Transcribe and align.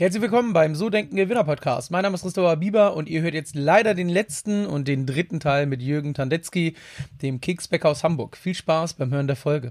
Herzlich 0.00 0.22
willkommen 0.22 0.54
beim 0.54 0.74
So 0.74 0.88
Denken 0.88 1.16
Gewinner 1.16 1.44
Podcast. 1.44 1.90
Mein 1.90 2.04
Name 2.04 2.14
ist 2.14 2.22
Christopher 2.22 2.56
Bieber 2.56 2.96
und 2.96 3.06
ihr 3.06 3.20
hört 3.20 3.34
jetzt 3.34 3.54
leider 3.54 3.92
den 3.92 4.08
letzten 4.08 4.64
und 4.64 4.88
den 4.88 5.04
dritten 5.04 5.40
Teil 5.40 5.66
mit 5.66 5.82
Jürgen 5.82 6.14
Tandetzky, 6.14 6.74
dem 7.20 7.42
Keksbäcker 7.42 7.90
aus 7.90 8.02
Hamburg. 8.02 8.38
Viel 8.38 8.54
Spaß 8.54 8.94
beim 8.94 9.10
Hören 9.10 9.26
der 9.26 9.36
Folge. 9.36 9.70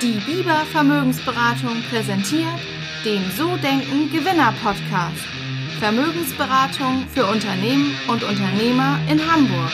Die 0.00 0.18
Bieber 0.24 0.64
Vermögensberatung 0.72 1.82
präsentiert 1.90 2.58
den 3.04 3.20
So 3.36 3.58
Denken 3.58 4.10
Gewinner 4.10 4.54
Podcast. 4.62 5.26
Vermögensberatung 5.78 7.04
für 7.12 7.26
Unternehmen 7.26 7.94
und 8.08 8.24
Unternehmer 8.24 8.98
in 9.10 9.20
Hamburg. 9.30 9.72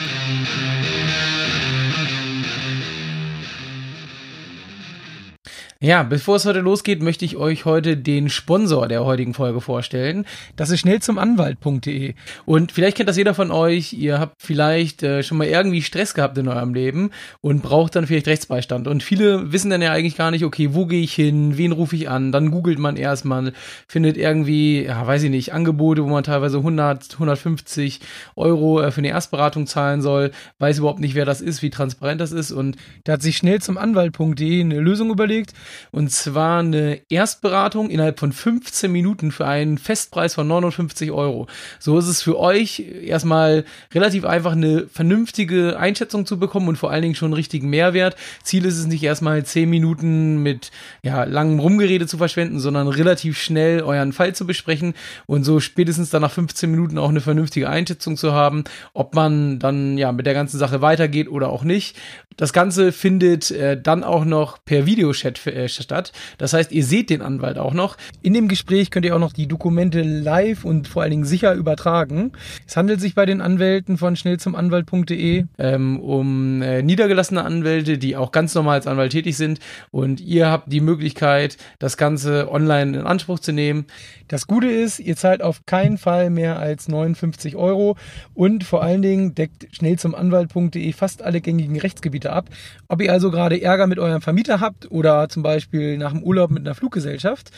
Ja, 5.82 6.02
bevor 6.02 6.36
es 6.36 6.44
heute 6.44 6.60
losgeht, 6.60 7.02
möchte 7.02 7.24
ich 7.24 7.38
euch 7.38 7.64
heute 7.64 7.96
den 7.96 8.28
Sponsor 8.28 8.86
der 8.86 9.02
heutigen 9.06 9.32
Folge 9.32 9.62
vorstellen. 9.62 10.26
Das 10.54 10.68
ist 10.68 10.80
schnell 10.80 11.00
zum 11.00 11.16
Anwalt.de. 11.16 12.12
Und 12.44 12.70
vielleicht 12.70 12.98
kennt 12.98 13.08
das 13.08 13.16
jeder 13.16 13.32
von 13.32 13.50
euch. 13.50 13.94
Ihr 13.94 14.20
habt 14.20 14.34
vielleicht 14.36 15.02
äh, 15.02 15.22
schon 15.22 15.38
mal 15.38 15.46
irgendwie 15.46 15.80
Stress 15.80 16.12
gehabt 16.12 16.36
in 16.36 16.48
eurem 16.48 16.74
Leben 16.74 17.12
und 17.40 17.62
braucht 17.62 17.96
dann 17.96 18.06
vielleicht 18.06 18.26
Rechtsbeistand. 18.26 18.88
Und 18.88 19.02
viele 19.02 19.52
wissen 19.52 19.70
dann 19.70 19.80
ja 19.80 19.90
eigentlich 19.92 20.18
gar 20.18 20.30
nicht, 20.30 20.44
okay, 20.44 20.74
wo 20.74 20.84
gehe 20.84 21.00
ich 21.00 21.14
hin? 21.14 21.56
Wen 21.56 21.72
rufe 21.72 21.96
ich 21.96 22.10
an? 22.10 22.30
Dann 22.30 22.50
googelt 22.50 22.78
man 22.78 22.96
erstmal, 22.96 23.54
findet 23.88 24.18
irgendwie, 24.18 24.84
ja, 24.84 25.06
weiß 25.06 25.22
ich 25.22 25.30
nicht, 25.30 25.54
Angebote, 25.54 26.04
wo 26.04 26.08
man 26.08 26.24
teilweise 26.24 26.58
100, 26.58 27.14
150 27.14 28.00
Euro 28.36 28.82
äh, 28.82 28.90
für 28.90 28.98
eine 28.98 29.08
Erstberatung 29.08 29.66
zahlen 29.66 30.02
soll, 30.02 30.32
weiß 30.58 30.76
überhaupt 30.80 31.00
nicht, 31.00 31.14
wer 31.14 31.24
das 31.24 31.40
ist, 31.40 31.62
wie 31.62 31.70
transparent 31.70 32.20
das 32.20 32.32
ist. 32.32 32.52
Und 32.52 32.76
da 33.04 33.14
hat 33.14 33.22
sich 33.22 33.38
schnell 33.38 33.62
zum 33.62 33.78
Anwalt.de 33.78 34.60
eine 34.60 34.78
Lösung 34.78 35.08
überlegt 35.08 35.54
und 35.92 36.10
zwar 36.10 36.60
eine 36.60 37.00
Erstberatung 37.08 37.90
innerhalb 37.90 38.18
von 38.18 38.32
15 38.32 38.90
Minuten 38.90 39.32
für 39.32 39.46
einen 39.46 39.78
Festpreis 39.78 40.34
von 40.34 40.46
59 40.46 41.10
Euro. 41.10 41.46
So 41.78 41.98
ist 41.98 42.06
es 42.06 42.22
für 42.22 42.38
euch 42.38 42.80
erstmal 43.02 43.64
relativ 43.92 44.24
einfach, 44.24 44.52
eine 44.52 44.86
vernünftige 44.88 45.78
Einschätzung 45.78 46.26
zu 46.26 46.38
bekommen 46.38 46.68
und 46.68 46.76
vor 46.76 46.90
allen 46.90 47.02
Dingen 47.02 47.14
schon 47.14 47.28
einen 47.28 47.34
richtigen 47.34 47.70
Mehrwert. 47.70 48.16
Ziel 48.42 48.64
ist 48.64 48.78
es 48.78 48.86
nicht 48.86 49.02
erstmal 49.02 49.44
10 49.44 49.68
Minuten 49.68 50.42
mit 50.42 50.70
ja, 51.02 51.24
langem 51.24 51.58
Rumgerede 51.58 52.06
zu 52.06 52.18
verschwenden, 52.18 52.60
sondern 52.60 52.88
relativ 52.88 53.38
schnell 53.38 53.82
euren 53.82 54.12
Fall 54.12 54.34
zu 54.34 54.46
besprechen 54.46 54.94
und 55.26 55.44
so 55.44 55.60
spätestens 55.60 56.10
dann 56.10 56.22
nach 56.22 56.32
15 56.32 56.70
Minuten 56.70 56.98
auch 56.98 57.08
eine 57.08 57.20
vernünftige 57.20 57.68
Einschätzung 57.68 58.16
zu 58.16 58.32
haben, 58.32 58.64
ob 58.92 59.14
man 59.14 59.58
dann 59.58 59.98
ja 59.98 60.12
mit 60.12 60.26
der 60.26 60.34
ganzen 60.34 60.58
Sache 60.58 60.82
weitergeht 60.82 61.28
oder 61.28 61.48
auch 61.50 61.64
nicht. 61.64 61.96
Das 62.36 62.52
Ganze 62.52 62.92
findet 62.92 63.50
äh, 63.50 63.80
dann 63.80 64.02
auch 64.02 64.24
noch 64.24 64.64
per 64.64 64.86
Videochat 64.86 65.38
äh, 65.64 65.68
statt. 65.68 66.12
Das 66.38 66.52
heißt, 66.52 66.72
ihr 66.72 66.84
seht 66.84 67.10
den 67.10 67.22
Anwalt 67.22 67.58
auch 67.58 67.74
noch. 67.74 67.96
In 68.22 68.34
dem 68.34 68.48
Gespräch 68.48 68.90
könnt 68.90 69.06
ihr 69.06 69.14
auch 69.14 69.20
noch 69.20 69.32
die 69.32 69.46
Dokumente 69.46 70.02
live 70.02 70.64
und 70.64 70.88
vor 70.88 71.02
allen 71.02 71.10
Dingen 71.10 71.24
sicher 71.24 71.54
übertragen. 71.54 72.32
Es 72.66 72.76
handelt 72.76 73.00
sich 73.00 73.14
bei 73.14 73.26
den 73.26 73.40
Anwälten 73.40 73.98
von 73.98 74.16
schnellzumanwalt.de 74.16 75.44
ähm, 75.58 76.00
um 76.00 76.62
äh, 76.62 76.82
niedergelassene 76.82 77.44
Anwälte, 77.44 77.98
die 77.98 78.16
auch 78.16 78.32
ganz 78.32 78.54
normal 78.54 78.76
als 78.76 78.86
Anwalt 78.86 79.12
tätig 79.12 79.36
sind. 79.36 79.60
Und 79.90 80.20
ihr 80.20 80.50
habt 80.50 80.72
die 80.72 80.80
Möglichkeit, 80.80 81.56
das 81.78 81.96
Ganze 81.96 82.50
online 82.50 82.98
in 82.98 83.06
Anspruch 83.06 83.38
zu 83.38 83.52
nehmen. 83.52 83.86
Das 84.28 84.46
Gute 84.46 84.68
ist, 84.68 85.00
ihr 85.00 85.16
zahlt 85.16 85.42
auf 85.42 85.66
keinen 85.66 85.98
Fall 85.98 86.30
mehr 86.30 86.58
als 86.58 86.86
59 86.86 87.56
Euro 87.56 87.96
und 88.34 88.62
vor 88.62 88.82
allen 88.82 89.02
Dingen 89.02 89.34
deckt 89.34 89.66
schnellzumanwalt.de 89.72 90.92
fast 90.92 91.22
alle 91.22 91.40
gängigen 91.40 91.78
Rechtsgebiete 91.78 92.32
ab. 92.32 92.48
Ob 92.86 93.02
ihr 93.02 93.12
also 93.12 93.30
gerade 93.30 93.60
Ärger 93.60 93.88
mit 93.88 93.98
eurem 93.98 94.22
Vermieter 94.22 94.60
habt 94.60 94.90
oder 94.90 95.28
zum 95.28 95.42
Beispiel 95.42 95.49
Beispiel 95.50 95.98
nach 95.98 96.12
dem 96.12 96.22
Urlaub 96.22 96.50
mit 96.50 96.64
einer 96.64 96.76
Fluggesellschaft 96.76 97.50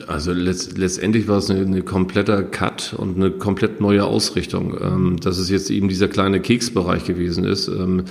Also 0.07 0.33
letzt, 0.33 0.79
letztendlich 0.79 1.29
war 1.29 1.39
es 1.39 1.51
ein 1.51 1.67
eine 1.67 1.83
kompletter 1.83 2.43
Cut 2.43 2.95
und 2.97 3.17
eine 3.17 3.31
komplett 3.31 3.81
neue 3.81 4.05
Ausrichtung. 4.05 4.77
Ähm, 4.81 5.17
dass 5.21 5.39
es 5.39 5.51
jetzt 5.51 5.71
eben 5.71 5.89
dieser 5.89 6.09
kleine 6.09 6.41
Keksbereich 6.41 7.05
gewesen 7.05 7.45
ist. 7.45 7.69
Ähm, 7.69 8.05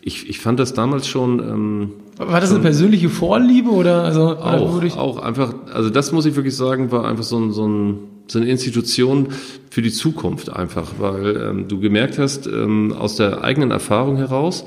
ich, 0.00 0.28
ich 0.28 0.38
fand 0.38 0.60
das 0.60 0.74
damals 0.74 1.08
schon. 1.08 1.40
Ähm, 1.40 1.92
war 2.18 2.40
das 2.40 2.50
eine 2.50 2.60
persönliche 2.60 3.08
Vorliebe 3.08 3.70
oder 3.70 4.04
also 4.04 4.36
auch, 4.36 4.76
oder 4.76 4.96
auch 4.96 5.18
einfach? 5.18 5.54
Also 5.72 5.90
das 5.90 6.12
muss 6.12 6.24
ich 6.24 6.36
wirklich 6.36 6.56
sagen, 6.56 6.92
war 6.92 7.06
einfach 7.06 7.24
so 7.24 7.38
ein, 7.38 7.52
so 7.52 7.66
ein 7.66 7.98
so 8.30 8.38
eine 8.38 8.48
Institution 8.48 9.28
für 9.70 9.82
die 9.82 9.92
Zukunft 9.92 10.50
einfach, 10.50 10.94
weil 10.98 11.36
ähm, 11.36 11.68
du 11.68 11.80
gemerkt 11.80 12.18
hast, 12.18 12.46
ähm, 12.46 12.92
aus 12.92 13.16
der 13.16 13.42
eigenen 13.42 13.70
Erfahrung 13.70 14.16
heraus, 14.16 14.64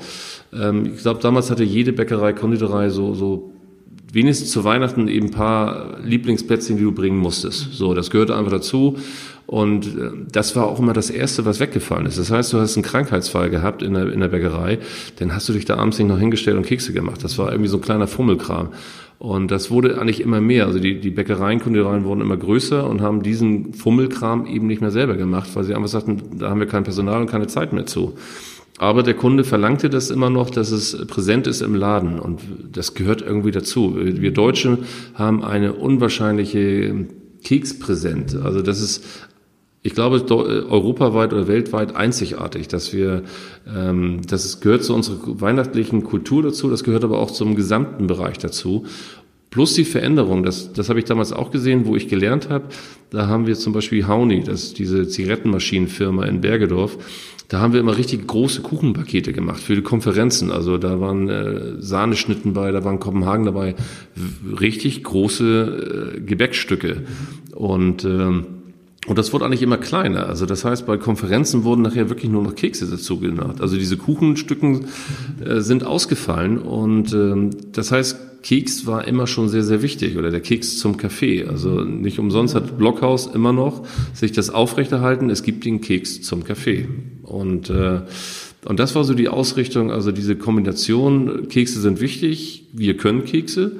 ähm, 0.52 0.92
ich 0.94 1.02
glaube, 1.02 1.20
damals 1.20 1.50
hatte 1.50 1.64
jede 1.64 1.92
Bäckerei, 1.92 2.32
Konditorei 2.32 2.90
so, 2.90 3.14
so 3.14 3.52
wenigstens 4.12 4.50
zu 4.50 4.64
Weihnachten 4.64 5.08
eben 5.08 5.28
ein 5.28 5.32
paar 5.32 5.98
Lieblingsplätzchen, 6.04 6.76
die 6.76 6.82
du 6.82 6.92
bringen 6.92 7.18
musstest. 7.18 7.72
So, 7.72 7.94
das 7.94 8.10
gehörte 8.10 8.36
einfach 8.36 8.52
dazu. 8.52 8.98
Und 9.46 9.86
äh, 9.86 10.10
das 10.30 10.54
war 10.54 10.66
auch 10.66 10.78
immer 10.78 10.92
das 10.92 11.10
Erste, 11.10 11.44
was 11.44 11.60
weggefallen 11.60 12.06
ist. 12.06 12.18
Das 12.18 12.30
heißt, 12.30 12.52
du 12.52 12.58
hast 12.58 12.76
einen 12.76 12.84
Krankheitsfall 12.84 13.50
gehabt 13.50 13.82
in 13.82 13.94
der, 13.94 14.12
in 14.12 14.20
der 14.20 14.28
Bäckerei, 14.28 14.78
dann 15.18 15.34
hast 15.34 15.48
du 15.48 15.52
dich 15.52 15.64
da 15.64 15.76
abends 15.76 15.98
nicht 15.98 16.08
noch 16.08 16.18
hingestellt 16.18 16.56
und 16.56 16.66
Kekse 16.66 16.92
gemacht. 16.92 17.24
Das 17.24 17.38
war 17.38 17.50
irgendwie 17.50 17.68
so 17.68 17.78
ein 17.78 17.82
kleiner 17.82 18.06
Fummelkram. 18.06 18.68
Und 19.22 19.52
das 19.52 19.70
wurde 19.70 20.00
eigentlich 20.00 20.20
immer 20.20 20.40
mehr. 20.40 20.66
Also 20.66 20.80
die, 20.80 20.98
die 20.98 21.10
Bäckereien, 21.10 21.60
Konditorien 21.60 22.02
wurden 22.02 22.22
immer 22.22 22.36
größer 22.36 22.90
und 22.90 23.02
haben 23.02 23.22
diesen 23.22 23.72
Fummelkram 23.72 24.46
eben 24.46 24.66
nicht 24.66 24.80
mehr 24.80 24.90
selber 24.90 25.14
gemacht, 25.14 25.48
weil 25.54 25.62
sie 25.62 25.76
einfach 25.76 25.88
sagten, 25.88 26.40
da 26.40 26.50
haben 26.50 26.58
wir 26.58 26.66
kein 26.66 26.82
Personal 26.82 27.20
und 27.20 27.30
keine 27.30 27.46
Zeit 27.46 27.72
mehr 27.72 27.86
zu. 27.86 28.14
Aber 28.78 29.04
der 29.04 29.14
Kunde 29.14 29.44
verlangte 29.44 29.88
das 29.90 30.10
immer 30.10 30.28
noch, 30.28 30.50
dass 30.50 30.72
es 30.72 31.06
präsent 31.06 31.46
ist 31.46 31.60
im 31.60 31.76
Laden. 31.76 32.18
Und 32.18 32.40
das 32.72 32.94
gehört 32.94 33.22
irgendwie 33.22 33.52
dazu. 33.52 33.96
Wir 33.96 34.32
Deutsche 34.32 34.78
haben 35.14 35.44
eine 35.44 35.74
unwahrscheinliche 35.74 37.06
Kekspräsent. 37.44 38.34
Also 38.42 38.60
das 38.60 38.80
ist 38.80 39.04
ich 39.82 39.94
glaube, 39.94 40.18
äh, 40.18 40.70
europaweit 40.70 41.32
oder 41.32 41.48
weltweit 41.48 41.96
einzigartig, 41.96 42.68
dass 42.68 42.92
wir, 42.92 43.24
ähm, 43.66 44.20
das 44.28 44.60
gehört 44.60 44.84
zu 44.84 44.94
unserer 44.94 45.40
weihnachtlichen 45.40 46.04
Kultur 46.04 46.42
dazu, 46.42 46.70
das 46.70 46.84
gehört 46.84 47.04
aber 47.04 47.18
auch 47.18 47.30
zum 47.30 47.56
gesamten 47.56 48.06
Bereich 48.06 48.38
dazu. 48.38 48.86
Plus 49.50 49.74
die 49.74 49.84
Veränderung, 49.84 50.44
das, 50.44 50.72
das 50.72 50.88
habe 50.88 50.98
ich 50.98 51.04
damals 51.04 51.32
auch 51.32 51.50
gesehen, 51.50 51.84
wo 51.84 51.94
ich 51.94 52.08
gelernt 52.08 52.48
habe. 52.48 52.64
Da 53.10 53.26
haben 53.26 53.46
wir 53.46 53.54
zum 53.54 53.74
Beispiel 53.74 54.06
Hauni, 54.06 54.42
das 54.42 54.62
ist 54.64 54.78
diese 54.78 55.06
Zigarettenmaschinenfirma 55.06 56.24
in 56.24 56.40
Bergedorf. 56.40 56.96
Da 57.48 57.60
haben 57.60 57.74
wir 57.74 57.80
immer 57.80 57.98
richtig 57.98 58.26
große 58.26 58.62
Kuchenpakete 58.62 59.34
gemacht 59.34 59.60
für 59.60 59.74
die 59.74 59.82
Konferenzen. 59.82 60.50
Also 60.50 60.78
da 60.78 61.00
waren 61.00 61.28
äh, 61.28 61.82
Sahneschnitten 61.82 62.54
bei, 62.54 62.72
da 62.72 62.82
waren 62.82 62.98
Kopenhagen 62.98 63.44
dabei, 63.44 63.74
richtig 64.58 65.04
große 65.04 66.14
äh, 66.16 66.20
Gebäckstücke. 66.22 67.02
Und 67.54 68.06
ähm, 68.06 68.61
und 69.06 69.18
das 69.18 69.32
wurde 69.32 69.44
eigentlich 69.44 69.62
immer 69.62 69.78
kleiner. 69.78 70.28
Also 70.28 70.46
das 70.46 70.64
heißt, 70.64 70.86
bei 70.86 70.96
Konferenzen 70.96 71.64
wurden 71.64 71.82
nachher 71.82 72.08
wirklich 72.08 72.30
nur 72.30 72.42
noch 72.42 72.54
Kekse 72.54 72.86
dazu 72.86 73.18
genannt. 73.18 73.60
Also 73.60 73.76
diese 73.76 73.96
Kuchenstücken 73.96 74.86
äh, 75.44 75.60
sind 75.60 75.84
ausgefallen. 75.84 76.58
Und 76.58 77.12
ähm, 77.12 77.50
das 77.72 77.90
heißt, 77.90 78.42
Keks 78.44 78.86
war 78.86 79.06
immer 79.08 79.26
schon 79.26 79.48
sehr, 79.48 79.64
sehr 79.64 79.82
wichtig. 79.82 80.16
Oder 80.16 80.30
der 80.30 80.40
Keks 80.40 80.78
zum 80.78 80.98
Kaffee. 80.98 81.44
Also 81.44 81.80
nicht 81.80 82.20
umsonst 82.20 82.54
hat 82.54 82.78
Blockhaus 82.78 83.26
immer 83.26 83.52
noch 83.52 83.84
sich 84.14 84.30
das 84.30 84.50
aufrechterhalten. 84.50 85.30
Es 85.30 85.42
gibt 85.42 85.64
den 85.64 85.80
Keks 85.80 86.22
zum 86.22 86.44
Kaffee. 86.44 86.86
Und 87.24 87.70
äh, 87.70 88.02
und 88.64 88.78
das 88.78 88.94
war 88.94 89.02
so 89.02 89.14
die 89.14 89.28
Ausrichtung, 89.28 89.90
also 89.90 90.12
diese 90.12 90.36
Kombination, 90.36 91.48
Kekse 91.48 91.80
sind 91.80 92.00
wichtig, 92.00 92.68
wir 92.72 92.96
können 92.96 93.24
Kekse 93.24 93.72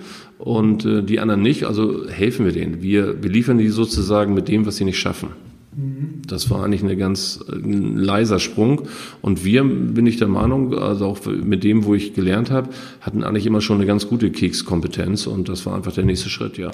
und 0.42 0.84
äh, 0.84 1.04
die 1.04 1.20
anderen 1.20 1.40
nicht, 1.40 1.64
also 1.64 2.08
helfen 2.08 2.44
wir 2.44 2.52
denen. 2.52 2.82
Wir, 2.82 3.22
wir 3.22 3.30
liefern 3.30 3.58
die 3.58 3.68
sozusagen 3.68 4.34
mit 4.34 4.48
dem, 4.48 4.66
was 4.66 4.76
sie 4.76 4.84
nicht 4.84 4.98
schaffen. 4.98 5.28
Mhm. 5.76 6.21
Das 6.26 6.50
war 6.50 6.64
eigentlich 6.64 6.82
eine 6.82 6.96
ganz 6.96 7.44
ein 7.50 7.96
leiser 7.96 8.38
Sprung. 8.38 8.82
Und 9.20 9.44
wir, 9.44 9.64
bin 9.64 10.06
ich 10.06 10.16
der 10.16 10.28
Meinung, 10.28 10.76
also 10.76 11.06
auch 11.06 11.19
mit 11.26 11.64
dem, 11.64 11.84
wo 11.84 11.94
ich 11.94 12.14
gelernt 12.14 12.50
habe, 12.50 12.69
hatten 13.00 13.24
eigentlich 13.24 13.46
immer 13.46 13.60
schon 13.60 13.76
eine 13.76 13.86
ganz 13.86 14.08
gute 14.08 14.30
Kekskompetenz 14.30 15.26
und 15.26 15.48
das 15.48 15.66
war 15.66 15.74
einfach 15.74 15.92
der 15.92 16.04
nächste 16.04 16.28
Schritt, 16.28 16.58
ja. 16.58 16.70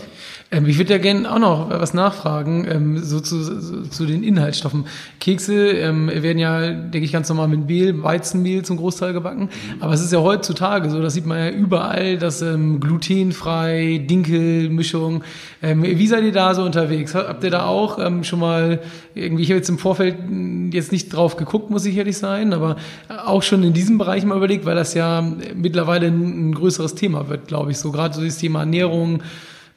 Ähm, 0.50 0.66
ich 0.66 0.78
würde 0.78 0.92
ja 0.92 0.98
gerne 0.98 1.30
auch 1.30 1.38
noch 1.38 1.70
was 1.70 1.94
nachfragen, 1.94 2.66
ähm, 2.70 2.98
so 2.98 3.20
zu, 3.20 3.42
so 3.42 3.82
zu 3.82 4.06
den 4.06 4.22
Inhaltsstoffen. 4.22 4.84
Kekse 5.20 5.70
ähm, 5.70 6.08
werden 6.08 6.38
ja, 6.38 6.70
denke 6.70 7.04
ich, 7.04 7.12
ganz 7.12 7.28
normal 7.28 7.48
mit 7.48 7.66
Mehl, 7.66 8.02
Weizenmehl 8.02 8.64
zum 8.64 8.76
Großteil 8.76 9.12
gebacken. 9.12 9.48
Aber 9.80 9.92
es 9.92 10.00
ist 10.00 10.12
ja 10.12 10.20
heutzutage 10.20 10.90
so, 10.90 11.00
das 11.00 11.14
sieht 11.14 11.26
man 11.26 11.38
ja 11.38 11.50
überall, 11.50 12.18
dass 12.18 12.42
ähm, 12.42 12.80
glutenfrei, 12.80 14.04
Dinkelmischung. 14.08 15.22
Ähm, 15.62 15.82
wie 15.82 16.06
seid 16.06 16.24
ihr 16.24 16.32
da 16.32 16.54
so 16.54 16.62
unterwegs? 16.62 17.14
Habt 17.14 17.44
ihr 17.44 17.50
da 17.50 17.66
auch 17.66 17.98
ähm, 17.98 18.24
schon 18.24 18.40
mal 18.40 18.80
irgendwie, 19.14 19.37
ich 19.38 19.48
habe 19.50 19.58
jetzt 19.58 19.68
im 19.68 19.78
Vorfeld 19.78 20.16
jetzt 20.72 20.92
nicht 20.92 21.08
drauf 21.08 21.36
geguckt, 21.36 21.70
muss 21.70 21.86
ich 21.86 21.96
ehrlich 21.96 22.18
sein, 22.18 22.52
aber 22.52 22.76
auch 23.08 23.42
schon 23.42 23.62
in 23.62 23.72
diesem 23.72 23.98
Bereich 23.98 24.24
mal 24.24 24.36
überlegt, 24.36 24.64
weil 24.64 24.76
das 24.76 24.94
ja 24.94 25.20
mittlerweile 25.54 26.06
ein, 26.08 26.54
größeres 26.54 26.94
Thema 26.94 27.28
wird, 27.28 27.46
glaube 27.46 27.70
ich. 27.70 27.78
So 27.78 27.92
gerade 27.92 28.14
so 28.14 28.22
das 28.22 28.38
Thema 28.38 28.60
Ernährung, 28.60 29.22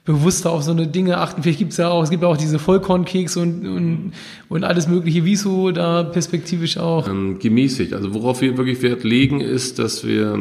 bewusster 0.04 0.52
auf 0.52 0.64
so 0.64 0.72
eine 0.72 0.88
Dinge 0.88 1.20
achten. 1.20 1.44
Vielleicht 1.44 1.60
gibt's 1.60 1.78
ja 1.78 1.90
auch, 1.90 2.04
es 2.04 2.10
gibt 2.10 2.24
ja 2.24 2.30
auch 2.30 2.38
diese 2.38 2.58
Vollkornkeks 2.58 3.38
und, 3.38 3.68
und, 3.68 4.14
und 4.50 4.64
alles 4.64 4.88
mögliche. 4.88 5.26
Wieso 5.26 5.72
da 5.72 6.04
perspektivisch 6.04 6.78
auch? 6.78 7.08
Ähm, 7.08 7.38
gemäßigt. 7.38 7.94
Also 7.94 8.14
worauf 8.14 8.42
wir 8.42 8.58
wirklich 8.58 8.82
Wert 8.82 9.04
legen, 9.04 9.42
ist, 9.42 9.78
dass 9.78 10.06
wir 10.06 10.38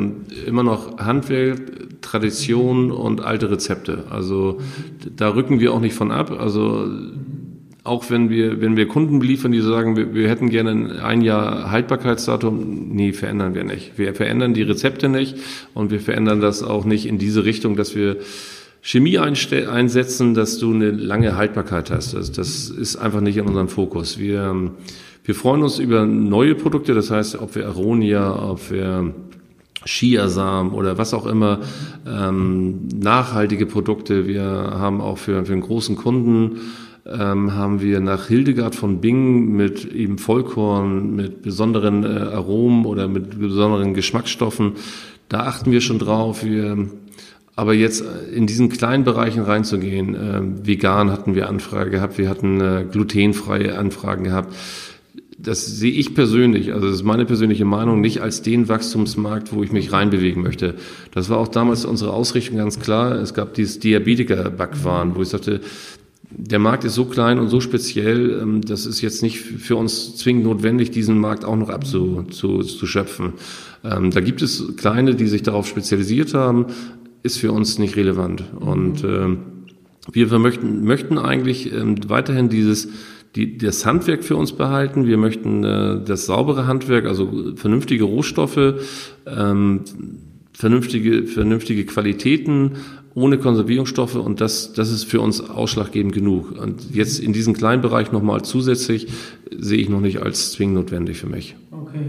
immer 0.46 0.62
noch 0.62 0.98
Handwerk, 0.98 1.60
Tradition 2.00 2.90
und 2.90 3.20
alte 3.20 3.50
Rezepte. 3.50 4.04
Also 4.08 4.58
da 5.14 5.28
rücken 5.34 5.60
wir 5.60 5.74
auch 5.74 5.80
nicht 5.80 5.94
von 5.94 6.10
ab. 6.10 6.30
Also 6.30 6.88
auch 7.82 8.10
wenn 8.10 8.28
wir, 8.28 8.60
wenn 8.60 8.76
wir 8.76 8.86
Kunden 8.88 9.18
beliefern, 9.20 9.52
die 9.52 9.60
sagen, 9.60 9.96
wir, 9.96 10.14
wir 10.14 10.28
hätten 10.28 10.50
gerne 10.50 11.02
ein 11.02 11.22
Jahr 11.22 11.70
Haltbarkeitsdatum, 11.70 12.90
nee, 12.92 13.12
verändern 13.12 13.54
wir 13.54 13.64
nicht. 13.64 13.92
Wir 13.96 14.14
verändern 14.14 14.52
die 14.52 14.62
Rezepte 14.62 15.08
nicht 15.08 15.36
und 15.72 15.90
wir 15.90 16.00
verändern 16.00 16.40
das 16.40 16.62
auch 16.62 16.84
nicht 16.84 17.06
in 17.06 17.18
diese 17.18 17.44
Richtung, 17.44 17.76
dass 17.76 17.94
wir 17.94 18.18
Chemie 18.82 19.18
einsetzen, 19.18 20.34
dass 20.34 20.58
du 20.58 20.72
eine 20.72 20.90
lange 20.90 21.36
Haltbarkeit 21.36 21.90
hast. 21.90 22.14
Das, 22.14 22.32
das 22.32 22.70
ist 22.70 22.96
einfach 22.96 23.20
nicht 23.20 23.36
in 23.36 23.46
unserem 23.46 23.68
Fokus. 23.68 24.18
Wir, 24.18 24.72
wir 25.24 25.34
freuen 25.34 25.62
uns 25.62 25.78
über 25.78 26.06
neue 26.06 26.54
Produkte, 26.54 26.94
das 26.94 27.10
heißt, 27.10 27.40
ob 27.40 27.54
wir 27.54 27.66
Aronia, 27.66 28.50
ob 28.50 28.70
wir 28.70 29.14
Chiasamen 29.84 30.72
oder 30.72 30.98
was 30.98 31.14
auch 31.14 31.26
immer, 31.26 31.60
ähm, 32.06 32.88
nachhaltige 32.94 33.66
Produkte. 33.66 34.26
Wir 34.26 34.44
haben 34.44 35.00
auch 35.00 35.18
für, 35.18 35.44
für 35.44 35.52
einen 35.52 35.62
großen 35.62 35.96
Kunden 35.96 36.60
ähm, 37.06 37.54
haben 37.54 37.80
wir 37.80 38.00
nach 38.00 38.28
Hildegard 38.28 38.74
von 38.74 39.00
Bingen 39.00 39.56
mit 39.56 39.84
eben 39.92 40.18
Vollkorn, 40.18 41.14
mit 41.14 41.42
besonderen 41.42 42.04
äh, 42.04 42.08
Aromen 42.08 42.86
oder 42.86 43.08
mit 43.08 43.38
besonderen 43.38 43.94
Geschmacksstoffen. 43.94 44.72
Da 45.28 45.40
achten 45.40 45.70
wir 45.70 45.80
schon 45.80 45.98
drauf. 45.98 46.44
Wir 46.44 46.88
aber 47.60 47.74
jetzt 47.74 48.02
in 48.32 48.46
diesen 48.46 48.70
kleinen 48.70 49.04
Bereichen 49.04 49.42
reinzugehen, 49.42 50.14
äh, 50.14 50.66
vegan 50.66 51.10
hatten 51.10 51.34
wir 51.34 51.46
Anfrage 51.46 51.90
gehabt, 51.90 52.16
wir 52.16 52.30
hatten 52.30 52.58
äh, 52.58 52.86
glutenfreie 52.90 53.76
Anfragen 53.76 54.24
gehabt. 54.24 54.54
Das 55.36 55.66
sehe 55.66 55.92
ich 55.92 56.14
persönlich, 56.14 56.72
also 56.72 56.86
das 56.86 56.96
ist 56.96 57.02
meine 57.02 57.26
persönliche 57.26 57.66
Meinung, 57.66 58.00
nicht 58.00 58.22
als 58.22 58.40
den 58.40 58.70
Wachstumsmarkt, 58.70 59.52
wo 59.52 59.62
ich 59.62 59.72
mich 59.72 59.92
reinbewegen 59.92 60.42
möchte. 60.42 60.74
Das 61.12 61.28
war 61.28 61.36
auch 61.36 61.48
damals 61.48 61.84
unsere 61.84 62.14
Ausrichtung 62.14 62.56
ganz 62.56 62.80
klar. 62.80 63.12
Es 63.12 63.34
gab 63.34 63.52
dieses 63.52 63.78
Diabetiker-Backwaren, 63.78 65.14
wo 65.14 65.20
ich 65.20 65.28
sagte, 65.28 65.60
der 66.30 66.58
Markt 66.58 66.84
ist 66.84 66.94
so 66.94 67.04
klein 67.04 67.38
und 67.38 67.48
so 67.48 67.60
speziell, 67.60 68.40
ähm, 68.42 68.60
das 68.62 68.86
ist 68.86 69.00
jetzt 69.00 69.22
nicht 69.22 69.38
für 69.38 69.76
uns 69.76 70.16
zwingend 70.16 70.44
notwendig, 70.44 70.90
diesen 70.90 71.18
Markt 71.18 71.44
auch 71.44 71.56
noch 71.56 71.68
abzuschöpfen. 71.68 73.34
Ähm, 73.84 74.10
da 74.10 74.20
gibt 74.20 74.42
es 74.42 74.76
kleine, 74.76 75.14
die 75.14 75.26
sich 75.26 75.42
darauf 75.42 75.66
spezialisiert 75.66 76.34
haben, 76.34 76.66
ist 77.22 77.38
für 77.38 77.52
uns 77.52 77.78
nicht 77.78 77.96
relevant. 77.96 78.44
Und 78.58 79.04
äh, 79.04 79.36
wir 80.12 80.38
möchten, 80.38 80.84
möchten 80.84 81.18
eigentlich 81.18 81.70
weiterhin 82.08 82.48
dieses 82.48 82.88
die, 83.36 83.58
das 83.58 83.86
Handwerk 83.86 84.24
für 84.24 84.36
uns 84.36 84.52
behalten. 84.52 85.06
Wir 85.06 85.16
möchten 85.16 85.64
äh, 85.64 86.00
das 86.04 86.26
saubere 86.26 86.66
Handwerk, 86.66 87.06
also 87.06 87.54
vernünftige 87.54 88.04
Rohstoffe, 88.04 88.74
ähm, 89.26 89.80
vernünftige, 90.52 91.26
vernünftige 91.26 91.84
Qualitäten, 91.84 92.72
ohne 93.14 93.38
Konservierungsstoffe 93.38 94.14
und 94.14 94.40
das, 94.40 94.72
das 94.72 94.90
ist 94.90 95.04
für 95.04 95.20
uns 95.20 95.40
ausschlaggebend 95.40 96.14
genug. 96.14 96.52
Und 96.52 96.94
jetzt 96.94 97.18
in 97.18 97.32
diesem 97.32 97.54
kleinen 97.54 97.82
Bereich 97.82 98.12
nochmal 98.12 98.42
zusätzlich 98.42 99.08
sehe 99.50 99.78
ich 99.78 99.88
noch 99.88 100.00
nicht 100.00 100.22
als 100.22 100.52
zwingend 100.52 100.76
notwendig 100.76 101.18
für 101.18 101.26
mich. 101.26 101.56
Okay. 101.72 102.04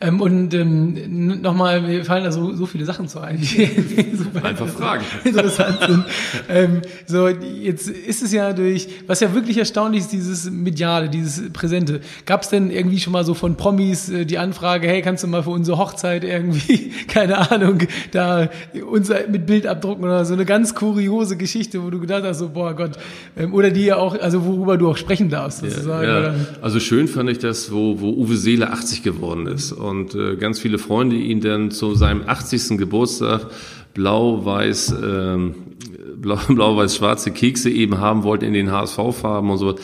Ähm, 0.00 0.20
und 0.20 0.54
ähm, 0.54 1.40
nochmal, 1.42 1.82
mir 1.82 2.04
fallen 2.04 2.24
da 2.24 2.32
so, 2.32 2.54
so 2.54 2.64
viele 2.64 2.84
Sachen 2.86 3.06
zu 3.06 3.20
ein. 3.20 3.42
so 3.42 4.40
Einfach 4.42 4.68
Fragen. 4.68 5.04
Interessant 5.24 5.78
sind. 5.86 6.04
ähm, 6.48 6.82
so, 7.06 7.28
jetzt 7.28 7.88
ist 7.88 8.22
es 8.22 8.32
ja 8.32 8.52
durch, 8.52 8.88
was 9.06 9.20
ja 9.20 9.34
wirklich 9.34 9.58
erstaunlich 9.58 10.02
ist, 10.02 10.12
dieses 10.12 10.50
Mediale, 10.50 11.10
dieses 11.10 11.52
Präsente. 11.52 12.00
Gab 12.24 12.42
es 12.42 12.48
denn 12.48 12.70
irgendwie 12.70 12.98
schon 12.98 13.12
mal 13.12 13.24
so 13.24 13.34
von 13.34 13.56
Promis 13.56 14.08
äh, 14.08 14.24
die 14.24 14.38
Anfrage, 14.38 14.88
hey, 14.88 15.02
kannst 15.02 15.22
du 15.22 15.28
mal 15.28 15.42
für 15.42 15.50
unsere 15.50 15.76
Hochzeit 15.76 16.24
irgendwie, 16.24 16.92
keine 17.08 17.50
Ahnung, 17.50 17.80
da 18.12 18.48
uns 18.90 19.10
mit 19.28 19.44
Bild 19.46 19.66
abdrucken 19.66 20.04
oder 20.04 20.24
so 20.24 20.32
eine 20.32 20.45
ganz 20.46 20.74
kuriose 20.74 21.36
Geschichte, 21.36 21.82
wo 21.82 21.90
du 21.90 22.00
gedacht 22.00 22.22
hast, 22.24 22.38
so, 22.38 22.48
boah 22.48 22.74
Gott, 22.74 22.92
ähm, 23.36 23.52
oder 23.52 23.70
die 23.70 23.84
ja 23.84 23.96
auch, 23.96 24.18
also 24.18 24.44
worüber 24.44 24.78
du 24.78 24.88
auch 24.88 24.96
sprechen 24.96 25.28
darfst, 25.28 25.60
sozusagen. 25.60 26.08
Ja, 26.08 26.22
ja. 26.22 26.34
Also 26.62 26.80
schön 26.80 27.08
fand 27.08 27.28
ich 27.30 27.38
das, 27.38 27.72
wo, 27.72 28.00
wo 28.00 28.10
Uwe 28.10 28.36
Seele 28.36 28.70
80 28.70 29.02
geworden 29.02 29.46
ist 29.46 29.72
und 29.72 30.14
äh, 30.14 30.36
ganz 30.36 30.58
viele 30.58 30.78
Freunde 30.78 31.16
ihn 31.16 31.40
dann 31.40 31.70
zu 31.70 31.94
seinem 31.94 32.22
80. 32.26 32.78
Geburtstag 32.78 33.46
blau-weiß, 33.94 34.94
ähm, 35.02 35.54
blau-weiß-schwarze 36.48 37.32
Kekse 37.32 37.70
eben 37.70 37.98
haben 37.98 38.22
wollten 38.22 38.44
in 38.44 38.52
den 38.52 38.70
HSV-Farben 38.70 39.50
und 39.50 39.58
so 39.58 39.76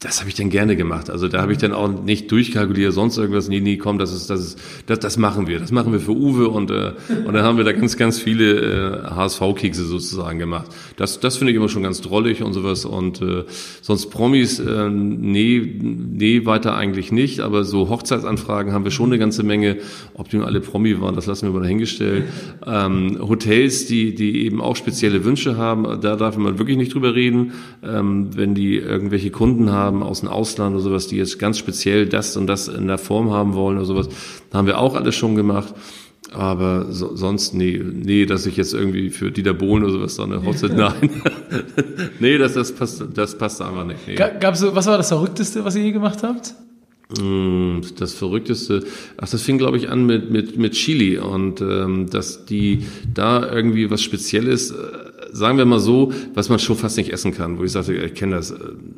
das 0.00 0.20
habe 0.20 0.30
ich 0.30 0.34
dann 0.34 0.48
gerne 0.48 0.76
gemacht. 0.76 1.10
Also 1.10 1.28
da 1.28 1.42
habe 1.42 1.52
ich 1.52 1.58
dann 1.58 1.74
auch 1.74 2.02
nicht 2.02 2.32
durchkalkuliert, 2.32 2.94
sonst 2.94 3.18
irgendwas. 3.18 3.48
Nee, 3.48 3.60
nee, 3.60 3.76
komm, 3.76 3.98
das 3.98 4.14
ist, 4.14 4.30
das 4.30 4.40
ist, 4.40 4.58
das, 4.86 4.98
das 4.98 5.18
machen 5.18 5.46
wir. 5.46 5.60
Das 5.60 5.72
machen 5.72 5.92
wir 5.92 6.00
für 6.00 6.12
Uwe 6.12 6.48
und 6.48 6.70
äh, 6.70 6.92
und 7.26 7.34
dann 7.34 7.42
haben 7.42 7.58
wir 7.58 7.64
da 7.64 7.72
ganz, 7.72 7.98
ganz 7.98 8.18
viele 8.18 9.02
äh, 9.04 9.10
HSV-Kekse 9.14 9.84
sozusagen 9.84 10.38
gemacht. 10.38 10.68
Das, 10.96 11.20
das 11.20 11.36
finde 11.36 11.52
ich 11.52 11.56
immer 11.58 11.68
schon 11.68 11.82
ganz 11.82 12.00
drollig 12.00 12.42
und 12.42 12.54
sowas. 12.54 12.86
Und 12.86 13.20
äh, 13.20 13.44
sonst 13.82 14.06
Promis, 14.06 14.58
äh, 14.58 14.88
nee, 14.88 15.78
nee, 15.80 16.46
weiter 16.46 16.76
eigentlich 16.76 17.12
nicht. 17.12 17.40
Aber 17.40 17.64
so 17.64 17.90
Hochzeitsanfragen 17.90 18.72
haben 18.72 18.84
wir 18.84 18.92
schon 18.92 19.10
eine 19.10 19.18
ganze 19.18 19.42
Menge. 19.42 19.76
Ob 20.14 20.30
die 20.30 20.38
nun 20.38 20.46
alle 20.46 20.60
Promi 20.60 20.98
waren, 21.02 21.14
das 21.14 21.26
lassen 21.26 21.46
wir 21.46 21.52
mal 21.52 21.60
dahingestellt. 21.60 22.24
Ähm, 22.66 23.18
Hotels, 23.20 23.84
die, 23.84 24.14
die 24.14 24.46
eben 24.46 24.62
auch 24.62 24.76
spezielle 24.76 25.26
Wünsche 25.26 25.58
haben, 25.58 26.00
da 26.00 26.16
darf 26.16 26.38
man 26.38 26.58
wirklich 26.58 26.78
nicht 26.78 26.94
drüber 26.94 27.14
reden. 27.14 27.52
Ähm, 27.82 28.30
wenn 28.34 28.54
die 28.54 28.76
irgendwelche 28.76 29.30
Kunden 29.30 29.70
haben 29.70 29.89
haben 29.90 30.02
aus 30.02 30.20
dem 30.20 30.28
Ausland 30.28 30.74
oder 30.74 30.82
sowas, 30.82 31.06
die 31.06 31.16
jetzt 31.16 31.38
ganz 31.38 31.58
speziell 31.58 32.06
das 32.06 32.36
und 32.36 32.46
das 32.46 32.68
in 32.68 32.86
der 32.86 32.98
Form 32.98 33.30
haben 33.30 33.54
wollen 33.54 33.76
oder 33.76 33.86
sowas, 33.86 34.08
haben 34.52 34.66
wir 34.66 34.78
auch 34.78 34.94
alles 34.94 35.14
schon 35.14 35.34
gemacht. 35.34 35.74
Aber 36.32 36.86
so, 36.92 37.16
sonst, 37.16 37.54
nee, 37.54 37.82
nee, 37.82 38.24
dass 38.24 38.46
ich 38.46 38.56
jetzt 38.56 38.72
irgendwie 38.72 39.10
für 39.10 39.32
Dieter 39.32 39.54
Bohlen 39.54 39.82
oder 39.82 39.92
sowas 39.92 40.14
da 40.14 40.24
eine 40.24 40.44
Hochzeit, 40.44 40.72
nein. 40.76 41.10
nee, 42.20 42.38
das, 42.38 42.54
das 42.54 42.72
passt, 42.72 43.04
das 43.14 43.36
passt 43.36 43.60
einfach 43.60 43.84
nicht. 43.84 44.06
Nee. 44.06 44.14
Gab's 44.14 44.60
so, 44.60 44.74
was 44.74 44.86
war 44.86 44.96
das 44.96 45.08
Verrückteste, 45.08 45.64
was 45.64 45.74
ihr 45.74 45.82
je 45.82 45.92
gemacht 45.92 46.22
habt? 46.22 46.54
Mm, 47.18 47.80
das 47.98 48.14
Verrückteste, 48.14 48.84
ach, 49.16 49.28
das 49.28 49.42
fing, 49.42 49.58
glaube 49.58 49.76
ich, 49.76 49.88
an 49.90 50.06
mit, 50.06 50.30
mit, 50.30 50.56
mit 50.56 50.74
Chili 50.74 51.18
und 51.18 51.60
ähm, 51.60 52.08
dass 52.08 52.44
die 52.44 52.86
da 53.12 53.52
irgendwie 53.52 53.90
was 53.90 54.00
Spezielles, 54.00 54.70
äh, 54.70 54.74
sagen 55.32 55.58
wir 55.58 55.64
mal 55.64 55.80
so, 55.80 56.12
was 56.34 56.48
man 56.48 56.58
schon 56.58 56.76
fast 56.76 56.96
nicht 56.96 57.12
essen 57.12 57.32
kann, 57.32 57.58
wo 57.58 57.64
ich 57.64 57.72
sagte, 57.72 57.94
ich 57.94 58.14
kenne 58.14 58.36
das, 58.36 58.54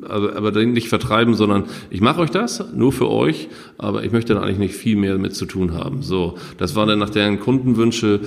also, 0.07 0.31
aber 0.31 0.51
nicht 0.65 0.89
vertreiben, 0.89 1.33
sondern 1.33 1.65
ich 1.89 2.01
mache 2.01 2.21
euch 2.21 2.31
das, 2.31 2.63
nur 2.73 2.91
für 2.91 3.09
euch, 3.09 3.49
aber 3.77 4.03
ich 4.03 4.11
möchte 4.11 4.33
da 4.33 4.41
eigentlich 4.41 4.59
nicht 4.59 4.75
viel 4.75 4.95
mehr 4.95 5.17
mit 5.17 5.35
zu 5.35 5.45
tun 5.45 5.73
haben. 5.73 6.01
So, 6.01 6.35
das 6.57 6.75
war 6.75 6.85
dann 6.85 6.99
nach 6.99 7.09
deren 7.09 7.39
Kundenwünsche, 7.39 8.21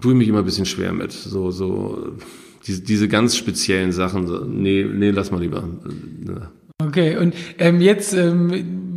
tue 0.00 0.12
ich 0.12 0.18
mich 0.18 0.28
immer 0.28 0.40
ein 0.40 0.44
bisschen 0.44 0.66
schwer 0.66 0.92
mit. 0.92 1.12
So, 1.12 1.50
so 1.50 2.12
diese, 2.66 2.82
diese 2.82 3.08
ganz 3.08 3.36
speziellen 3.36 3.92
Sachen, 3.92 4.62
nee, 4.62 4.84
nee, 4.84 5.10
lass 5.10 5.30
mal 5.30 5.40
lieber. 5.40 5.68
Okay, 6.82 7.16
und 7.16 7.36
ähm, 7.60 7.80
jetzt 7.80 8.14
ähm, 8.14 8.48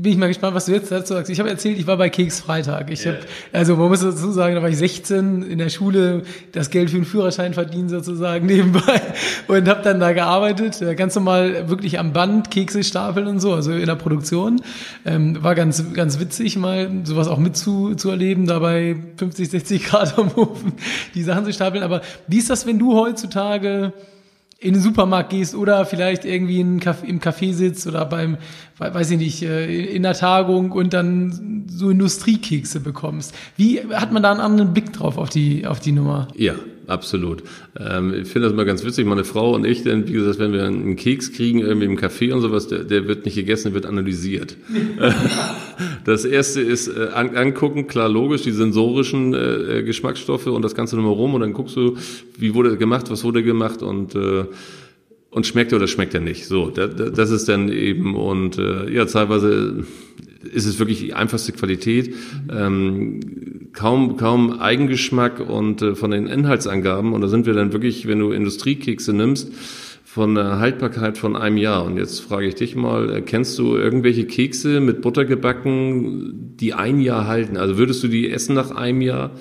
bin 0.01 0.11
ich 0.11 0.17
mal 0.17 0.29
gespannt, 0.29 0.55
was 0.55 0.65
du 0.65 0.71
jetzt 0.71 0.91
dazu 0.91 1.13
sagst. 1.13 1.29
Ich 1.29 1.39
habe 1.39 1.51
erzählt, 1.51 1.77
ich 1.77 1.85
war 1.85 1.95
bei 1.95 2.09
Keks 2.09 2.39
Freitag. 2.39 2.89
Ich 2.89 3.05
yeah. 3.05 3.13
habe, 3.13 3.25
also 3.53 3.75
man 3.75 3.89
muss 3.89 3.99
dazu 4.01 4.31
sagen, 4.31 4.55
da 4.55 4.63
war 4.63 4.69
ich 4.69 4.77
16 4.77 5.43
in 5.43 5.59
der 5.59 5.69
Schule, 5.69 6.23
das 6.53 6.71
Geld 6.71 6.89
für 6.89 6.95
den 6.95 7.05
Führerschein 7.05 7.53
verdienen 7.53 7.87
sozusagen 7.87 8.45
nebenbei 8.47 8.99
und 9.47 9.67
habe 9.67 9.83
dann 9.83 9.99
da 9.99 10.13
gearbeitet, 10.13 10.81
äh, 10.81 10.95
ganz 10.95 11.13
normal 11.13 11.69
wirklich 11.69 11.99
am 11.99 12.13
Band 12.13 12.49
Kekse 12.49 12.83
stapeln 12.83 13.27
und 13.27 13.41
so, 13.41 13.53
also 13.53 13.71
in 13.71 13.85
der 13.85 13.93
Produktion. 13.93 14.59
Ähm, 15.05 15.43
war 15.43 15.53
ganz 15.53 15.93
ganz 15.93 16.19
witzig 16.19 16.57
mal 16.57 16.89
sowas 17.03 17.27
auch 17.27 17.37
mitzuerleben, 17.37 18.47
dabei 18.47 18.95
50, 19.17 19.51
60 19.51 19.83
Grad 19.83 20.17
am 20.17 20.31
Ofen 20.35 20.73
die 21.13 21.21
Sachen 21.21 21.45
zu 21.45 21.53
stapeln. 21.53 21.83
Aber 21.83 22.01
wie 22.27 22.39
ist 22.39 22.49
das, 22.49 22.65
wenn 22.65 22.79
du 22.79 22.95
heutzutage 22.95 23.93
in 24.59 24.73
den 24.73 24.81
Supermarkt 24.81 25.29
gehst 25.29 25.55
oder 25.55 25.85
vielleicht 25.85 26.25
irgendwie 26.25 26.59
im 26.59 26.79
Café 26.79 27.53
sitzt 27.53 27.85
oder 27.85 28.05
beim, 28.05 28.37
weiß 28.77 29.11
ich 29.11 29.17
nicht, 29.19 29.43
äh, 29.43 29.85
in 29.85 30.03
der 30.03 30.13
Tagung 30.13 30.71
und 30.71 30.93
dann 30.93 31.65
so 31.67 31.89
Industriekekse 31.89 32.79
bekommst. 32.79 33.35
Wie 33.55 33.81
hat 33.81 34.11
man 34.11 34.23
da 34.23 34.31
einen 34.31 34.39
anderen 34.39 34.73
Blick 34.73 34.93
drauf 34.93 35.17
auf 35.17 35.29
die, 35.29 35.67
auf 35.67 35.79
die 35.79 35.91
Nummer? 35.91 36.27
Ja, 36.35 36.55
absolut. 36.87 37.43
Ähm, 37.79 38.13
ich 38.13 38.27
finde 38.27 38.47
das 38.47 38.53
immer 38.53 38.65
ganz 38.65 38.83
witzig. 38.83 39.05
Meine 39.05 39.23
Frau 39.23 39.53
und 39.53 39.65
ich, 39.65 39.83
denn, 39.83 40.07
wie 40.07 40.13
gesagt, 40.13 40.39
wenn 40.39 40.53
wir 40.53 40.63
einen 40.63 40.95
Keks 40.95 41.33
kriegen, 41.33 41.59
irgendwie 41.59 41.85
im 41.85 41.97
Café 41.97 42.33
und 42.33 42.41
sowas, 42.41 42.67
der, 42.67 42.83
der 42.83 43.07
wird 43.07 43.25
nicht 43.25 43.35
gegessen, 43.35 43.65
der 43.65 43.73
wird 43.75 43.85
analysiert. 43.85 44.57
das 46.05 46.25
erste 46.25 46.61
ist 46.61 46.87
äh, 46.87 47.09
an, 47.13 47.35
angucken, 47.35 47.87
klar, 47.87 48.09
logisch, 48.09 48.41
die 48.41 48.51
sensorischen 48.51 49.33
äh, 49.33 49.83
Geschmacksstoffe 49.83 50.47
und 50.47 50.61
das 50.61 50.75
Ganze 50.75 50.95
nochmal 50.95 51.13
rum 51.13 51.33
und 51.33 51.41
dann 51.41 51.53
guckst 51.53 51.75
du, 51.75 51.97
wie 52.37 52.53
wurde 52.53 52.77
gemacht, 52.77 53.09
was 53.09 53.23
wurde 53.23 53.43
gemacht 53.43 53.81
und 53.81 54.15
äh, 54.15 54.45
und 55.29 55.45
schmeckt 55.45 55.71
er 55.71 55.77
oder 55.77 55.87
schmeckt 55.87 56.13
er 56.13 56.21
nicht. 56.21 56.47
So, 56.47 56.69
das 56.71 57.29
ist 57.29 57.47
dann 57.47 57.69
eben 57.69 58.15
und 58.15 58.57
äh, 58.57 58.89
ja, 58.91 59.05
teilweise 59.05 59.85
ist 60.53 60.65
es 60.65 60.79
wirklich 60.79 60.99
die 60.99 61.13
einfachste 61.13 61.51
Qualität, 61.51 62.13
ähm, 62.49 63.19
kaum 63.77 64.17
kaum 64.17 64.59
Eigengeschmack 64.59 65.39
und 65.39 65.81
äh, 65.83 65.95
von 65.95 66.09
den 66.09 66.25
Inhaltsangaben 66.25 67.13
und 67.13 67.21
da 67.21 67.27
sind 67.27 67.45
wir 67.45 67.53
dann 67.53 67.73
wirklich, 67.73 68.07
wenn 68.07 68.17
du 68.17 68.31
Industriekekse 68.31 69.13
nimmst, 69.13 69.51
von 70.03 70.33
der 70.33 70.57
Haltbarkeit 70.57 71.19
von 71.19 71.35
einem 71.35 71.57
Jahr. 71.57 71.85
Und 71.85 71.97
jetzt 71.97 72.21
frage 72.21 72.47
ich 72.47 72.55
dich 72.55 72.75
mal, 72.75 73.17
äh, 73.17 73.21
kennst 73.21 73.59
du 73.59 73.75
irgendwelche 73.75 74.25
Kekse 74.25 74.79
mit 74.79 75.01
Butter 75.01 75.25
gebacken, 75.25 76.55
die 76.59 76.73
ein 76.73 76.99
Jahr 76.99 77.27
halten? 77.27 77.55
Also 77.55 77.77
würdest 77.77 78.01
du 78.01 78.07
die 78.07 78.31
essen 78.31 78.55
nach 78.55 78.71
einem 78.71 79.01
Jahr? 79.01 79.31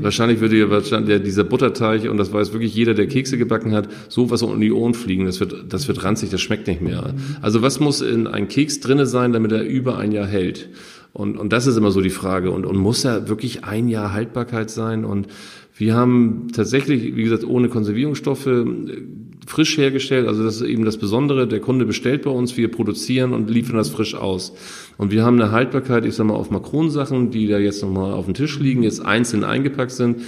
Wahrscheinlich 0.00 0.40
würde 0.40 0.58
ja 0.58 0.70
wahrscheinlich 0.70 1.22
dieser 1.22 1.44
Butterteig, 1.44 2.10
und 2.10 2.16
das 2.16 2.32
weiß 2.32 2.54
wirklich 2.54 2.74
jeder, 2.74 2.94
der 2.94 3.06
Kekse 3.06 3.36
gebacken 3.36 3.74
hat, 3.74 3.88
so 4.08 4.30
was 4.30 4.42
um 4.42 4.58
die 4.58 4.72
Ohren 4.72 4.94
fliegen, 4.94 5.26
das 5.26 5.40
wird, 5.40 5.72
das 5.72 5.88
wird 5.88 6.04
ranzig, 6.04 6.30
das 6.30 6.40
schmeckt 6.40 6.66
nicht 6.66 6.80
mehr. 6.80 7.14
Also 7.42 7.60
was 7.60 7.80
muss 7.80 8.00
in 8.00 8.26
ein 8.26 8.48
Keks 8.48 8.80
drinne 8.80 9.04
sein, 9.04 9.34
damit 9.34 9.52
er 9.52 9.62
über 9.62 9.98
ein 9.98 10.12
Jahr 10.12 10.26
hält? 10.26 10.70
Und, 11.12 11.36
und 11.36 11.52
das 11.52 11.66
ist 11.66 11.76
immer 11.76 11.90
so 11.90 12.00
die 12.00 12.10
Frage. 12.10 12.50
Und, 12.50 12.66
und 12.66 12.76
muss 12.76 13.04
er 13.04 13.28
wirklich 13.28 13.64
ein 13.64 13.88
Jahr 13.88 14.12
Haltbarkeit 14.12 14.70
sein? 14.70 15.04
Und 15.04 15.28
wir 15.76 15.94
haben 15.94 16.48
tatsächlich, 16.52 17.16
wie 17.16 17.22
gesagt, 17.22 17.44
ohne 17.44 17.68
Konservierungsstoffe 17.68 18.46
äh, 18.46 18.64
frisch 19.46 19.78
hergestellt. 19.78 20.26
Also 20.28 20.44
das 20.44 20.56
ist 20.56 20.62
eben 20.62 20.84
das 20.84 20.98
Besondere. 20.98 21.46
Der 21.48 21.60
Kunde 21.60 21.86
bestellt 21.86 22.22
bei 22.22 22.30
uns, 22.30 22.56
wir 22.56 22.70
produzieren 22.70 23.32
und 23.32 23.48
liefern 23.50 23.76
das 23.76 23.88
frisch 23.88 24.14
aus. 24.14 24.52
Und 24.96 25.10
wir 25.10 25.24
haben 25.24 25.40
eine 25.40 25.52
Haltbarkeit, 25.52 26.04
ich 26.04 26.14
sag 26.14 26.26
mal, 26.26 26.34
auf 26.34 26.50
Makronsachen, 26.50 27.30
die 27.30 27.46
da 27.46 27.58
jetzt 27.58 27.82
nochmal 27.82 28.12
auf 28.12 28.26
dem 28.26 28.34
Tisch 28.34 28.58
liegen, 28.58 28.82
jetzt 28.82 29.04
einzeln 29.04 29.44
eingepackt 29.44 29.92
sind. 29.92 30.18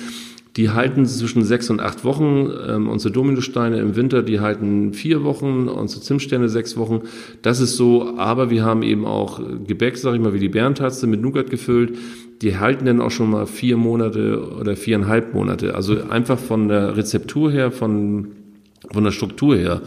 Die 0.57 0.71
halten 0.71 1.07
zwischen 1.07 1.45
sechs 1.45 1.71
und 1.71 1.81
acht 1.81 2.05
Wochen. 2.05 2.51
Ähm, 2.69 2.89
unsere 2.89 3.13
Dominosteine 3.13 3.79
im 3.79 3.97
Winter, 3.97 4.23
die 4.23 4.41
halten 4.41 4.93
vier 4.95 5.23
Wochen. 5.23 5.69
Unsere 5.69 6.03
Zimtsterne 6.03 6.49
sechs 6.49 6.77
Wochen. 6.77 7.03
Das 7.43 7.61
ist 7.61 7.77
so. 7.77 8.17
Aber 8.19 8.51
wir 8.51 8.65
haben 8.65 8.83
eben 8.83 9.05
auch 9.05 9.41
Gebäck, 9.67 9.97
sag 9.97 10.15
ich 10.15 10.21
mal, 10.21 10.35
wie 10.35 10.41
die 10.41 10.49
Bärentatze 10.49 11.07
mit 11.07 11.21
Nougat 11.21 11.51
gefüllt 11.51 11.97
die 12.43 12.57
halten 12.57 12.87
dann 12.87 13.01
auch 13.01 13.11
schon 13.11 13.31
mal 13.31 13.47
vier 13.47 13.77
Monate 13.77 14.43
oder 14.59 14.77
viereinhalb 14.77 15.35
Monate. 15.35 15.75
Also 15.75 16.03
einfach 16.09 16.39
von 16.39 16.69
der 16.69 16.97
Rezeptur 16.97 17.53
her, 17.53 17.71
von, 17.71 18.29
von 18.91 19.05
der 19.05 19.11
Struktur 19.11 19.57
her. 19.57 19.83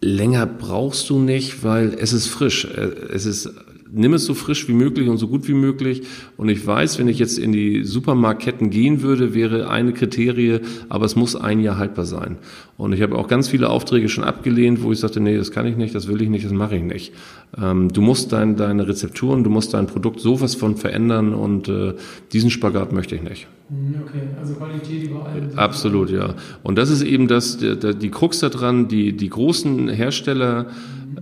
Länger 0.00 0.46
brauchst 0.46 1.08
du 1.10 1.20
nicht, 1.20 1.62
weil 1.62 1.94
es 1.96 2.12
ist 2.12 2.26
frisch. 2.26 2.64
Es 2.64 3.26
ist 3.26 3.54
nimm 3.92 4.14
es 4.14 4.24
so 4.24 4.34
frisch 4.34 4.68
wie 4.68 4.72
möglich 4.72 5.08
und 5.08 5.18
so 5.18 5.28
gut 5.28 5.46
wie 5.48 5.54
möglich. 5.54 6.02
Und 6.36 6.48
ich 6.48 6.66
weiß, 6.66 6.98
wenn 6.98 7.08
ich 7.08 7.18
jetzt 7.18 7.38
in 7.38 7.52
die 7.52 7.84
Supermarktketten 7.84 8.70
gehen 8.70 9.02
würde, 9.02 9.34
wäre 9.34 9.68
eine 9.68 9.92
Kriterie, 9.92 10.60
aber 10.88 11.04
es 11.04 11.14
muss 11.14 11.36
ein 11.36 11.60
Jahr 11.60 11.78
haltbar 11.78 12.06
sein. 12.06 12.38
Und 12.76 12.92
ich 12.92 13.02
habe 13.02 13.16
auch 13.16 13.28
ganz 13.28 13.48
viele 13.48 13.68
Aufträge 13.68 14.08
schon 14.08 14.24
abgelehnt, 14.24 14.82
wo 14.82 14.92
ich 14.92 14.98
sagte, 14.98 15.20
nee, 15.20 15.36
das 15.36 15.52
kann 15.52 15.66
ich 15.66 15.76
nicht, 15.76 15.94
das 15.94 16.08
will 16.08 16.20
ich 16.22 16.28
nicht, 16.28 16.44
das 16.44 16.52
mache 16.52 16.76
ich 16.76 16.82
nicht. 16.82 17.12
Ähm, 17.60 17.92
du 17.92 18.00
musst 18.00 18.32
dein, 18.32 18.56
deine 18.56 18.88
Rezepturen, 18.88 19.44
du 19.44 19.50
musst 19.50 19.74
dein 19.74 19.86
Produkt 19.86 20.20
sowas 20.20 20.54
von 20.54 20.76
verändern 20.76 21.34
und 21.34 21.68
äh, 21.68 21.94
diesen 22.32 22.50
Spagat 22.50 22.92
möchte 22.92 23.14
ich 23.14 23.22
nicht. 23.22 23.46
Mhm, 23.68 24.02
okay, 24.02 24.22
also 24.40 24.54
Qualität 24.54 25.04
überall. 25.04 25.50
Absolut, 25.56 26.10
ja. 26.10 26.34
Und 26.62 26.76
das 26.76 26.90
ist 26.90 27.02
eben 27.02 27.28
das, 27.28 27.58
der, 27.58 27.76
die 27.76 28.10
Krux 28.10 28.40
daran, 28.40 28.88
die, 28.88 29.12
die 29.16 29.28
großen 29.28 29.88
Hersteller, 29.88 30.66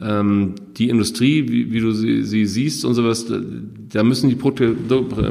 ähm, 0.03 0.55
die 0.77 0.89
Industrie, 0.89 1.49
wie, 1.49 1.73
wie 1.73 1.81
du 1.81 1.93
sie, 1.93 2.23
sie 2.23 2.47
siehst 2.47 2.85
und 2.85 2.95
sowas, 2.95 3.27
da 3.93 4.03
müssen 4.03 4.29
die 4.29 4.37
Produkte, 4.37 4.75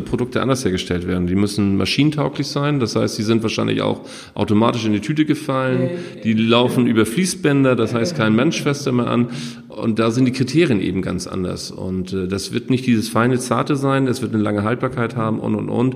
Produkte 0.02 0.42
anders 0.42 0.64
hergestellt 0.64 1.08
werden. 1.08 1.28
Die 1.28 1.36
müssen 1.36 1.78
maschinentauglich 1.78 2.48
sein, 2.48 2.80
das 2.80 2.96
heißt, 2.96 3.16
sie 3.16 3.24
sind 3.24 3.44
wahrscheinlich 3.44 3.82
auch 3.82 4.02
automatisch 4.34 4.86
in 4.86 4.94
die 4.94 5.02
Tüte 5.02 5.26
gefallen, 5.26 5.90
die 6.24 6.34
laufen 6.34 6.88
über 6.88 7.06
Fließbänder, 7.06 7.76
das 7.76 7.94
heißt, 7.94 8.16
kein 8.16 8.36
Mensch 8.36 8.62
fässt 8.62 8.92
mehr 8.92 9.08
an. 9.08 9.30
Und 9.68 10.00
da 10.00 10.12
sind 10.12 10.26
die 10.26 10.32
Kriterien 10.32 10.82
eben 10.82 11.02
ganz 11.02 11.26
anders. 11.28 11.72
Und 11.72 12.12
äh, 12.12 12.28
das 12.28 12.52
wird 12.52 12.70
nicht 12.70 12.86
dieses 12.86 13.08
feine, 13.08 13.40
zarte 13.40 13.76
sein, 13.76 14.08
es 14.08 14.22
wird 14.22 14.34
eine 14.34 14.44
lange 14.44 14.64
Haltbarkeit 14.64 15.16
haben 15.16 15.40
und, 15.40 15.56
und, 15.56 15.70
und. 15.70 15.96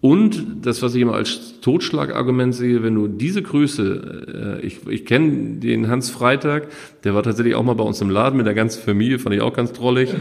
Und 0.00 0.66
das, 0.66 0.82
was 0.82 0.94
ich 0.94 1.02
immer 1.02 1.14
als 1.14 1.60
Totschlagargument 1.62 2.54
sehe, 2.54 2.82
wenn 2.82 2.94
du 2.94 3.08
diese 3.08 3.42
Größe, 3.42 4.60
äh, 4.62 4.66
ich, 4.66 4.86
ich 4.88 5.06
kenne 5.06 5.58
den 5.58 5.88
Hans 5.88 6.10
Freitag, 6.10 6.68
der 7.04 7.14
war 7.14 7.22
tatsächlich 7.22 7.54
auch 7.54 7.64
mal 7.64 7.74
bei 7.74 7.84
uns 7.84 8.00
im 8.00 8.10
Laden 8.10 8.36
mit 8.36 8.46
der 8.46 8.54
ganzen 8.54 8.82
Familie, 8.82 9.18
fand 9.18 9.34
ich 9.34 9.40
auch 9.40 9.54
ganz 9.54 9.72
drollig. 9.72 10.14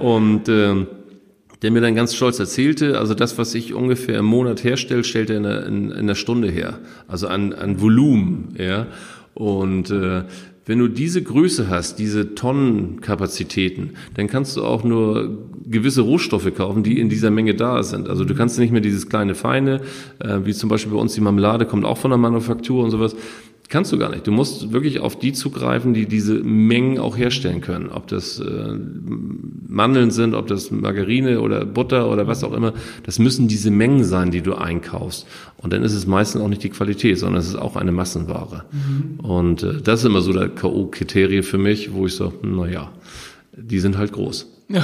Und 0.00 0.48
äh, 0.48 0.86
der 1.62 1.70
mir 1.72 1.80
dann 1.80 1.94
ganz 1.94 2.14
stolz 2.14 2.38
erzählte, 2.38 2.98
also 2.98 3.14
das, 3.14 3.36
was 3.36 3.54
ich 3.54 3.74
ungefähr 3.74 4.18
im 4.18 4.26
Monat 4.26 4.62
herstelle, 4.64 5.04
stellt 5.04 5.30
er 5.30 5.36
in 5.36 5.46
einer, 5.46 5.66
in, 5.66 5.90
in 5.90 5.98
einer 5.98 6.14
Stunde 6.14 6.50
her. 6.50 6.78
Also 7.08 7.28
an, 7.28 7.52
an 7.52 7.80
Volumen, 7.80 8.54
ja. 8.58 8.86
Und 9.34 9.90
äh, 9.90 10.22
wenn 10.66 10.78
du 10.78 10.88
diese 10.88 11.22
Größe 11.22 11.68
hast, 11.68 11.98
diese 11.98 12.34
Tonnenkapazitäten, 12.34 13.90
dann 14.14 14.26
kannst 14.26 14.56
du 14.56 14.64
auch 14.64 14.84
nur 14.84 15.38
gewisse 15.70 16.02
Rohstoffe 16.02 16.52
kaufen, 16.54 16.82
die 16.82 16.98
in 16.98 17.08
dieser 17.08 17.30
Menge 17.30 17.54
da 17.54 17.82
sind. 17.82 18.08
Also 18.08 18.24
du 18.24 18.34
kannst 18.34 18.58
nicht 18.58 18.72
mehr 18.72 18.80
dieses 18.80 19.08
kleine 19.08 19.34
Feine, 19.34 19.80
äh, 20.18 20.40
wie 20.44 20.54
zum 20.54 20.68
Beispiel 20.68 20.92
bei 20.92 20.98
uns 20.98 21.14
die 21.14 21.20
Marmelade 21.20 21.66
kommt 21.66 21.84
auch 21.84 21.98
von 21.98 22.10
der 22.10 22.18
Manufaktur 22.18 22.84
und 22.84 22.90
sowas. 22.90 23.14
Kannst 23.70 23.92
du 23.92 23.98
gar 23.98 24.08
nicht. 24.08 24.26
Du 24.26 24.32
musst 24.32 24.72
wirklich 24.72 25.00
auf 25.00 25.18
die 25.18 25.34
zugreifen, 25.34 25.92
die 25.92 26.06
diese 26.06 26.36
Mengen 26.42 26.98
auch 26.98 27.18
herstellen 27.18 27.60
können. 27.60 27.90
Ob 27.90 28.06
das 28.06 28.40
äh, 28.40 28.78
Mandeln 29.66 30.10
sind, 30.10 30.34
ob 30.34 30.46
das 30.46 30.70
Margarine 30.70 31.40
oder 31.40 31.66
Butter 31.66 32.10
oder 32.10 32.26
was 32.26 32.44
auch 32.44 32.54
immer. 32.54 32.72
Das 33.02 33.18
müssen 33.18 33.46
diese 33.46 33.70
Mengen 33.70 34.04
sein, 34.04 34.30
die 34.30 34.40
du 34.40 34.54
einkaufst. 34.54 35.26
Und 35.58 35.74
dann 35.74 35.82
ist 35.82 35.92
es 35.92 36.06
meistens 36.06 36.40
auch 36.40 36.48
nicht 36.48 36.62
die 36.62 36.70
Qualität, 36.70 37.18
sondern 37.18 37.40
es 37.40 37.48
ist 37.48 37.56
auch 37.56 37.76
eine 37.76 37.92
Massenware. 37.92 38.64
Mhm. 38.72 39.20
Und 39.20 39.62
äh, 39.62 39.82
das 39.82 40.00
ist 40.00 40.06
immer 40.06 40.22
so 40.22 40.32
der 40.32 40.48
K.O.-Kriterie 40.48 41.42
für 41.42 41.58
mich, 41.58 41.92
wo 41.92 42.06
ich 42.06 42.14
so, 42.14 42.32
na 42.42 42.66
ja, 42.66 42.90
die 43.54 43.80
sind 43.80 43.98
halt 43.98 44.12
groß. 44.12 44.57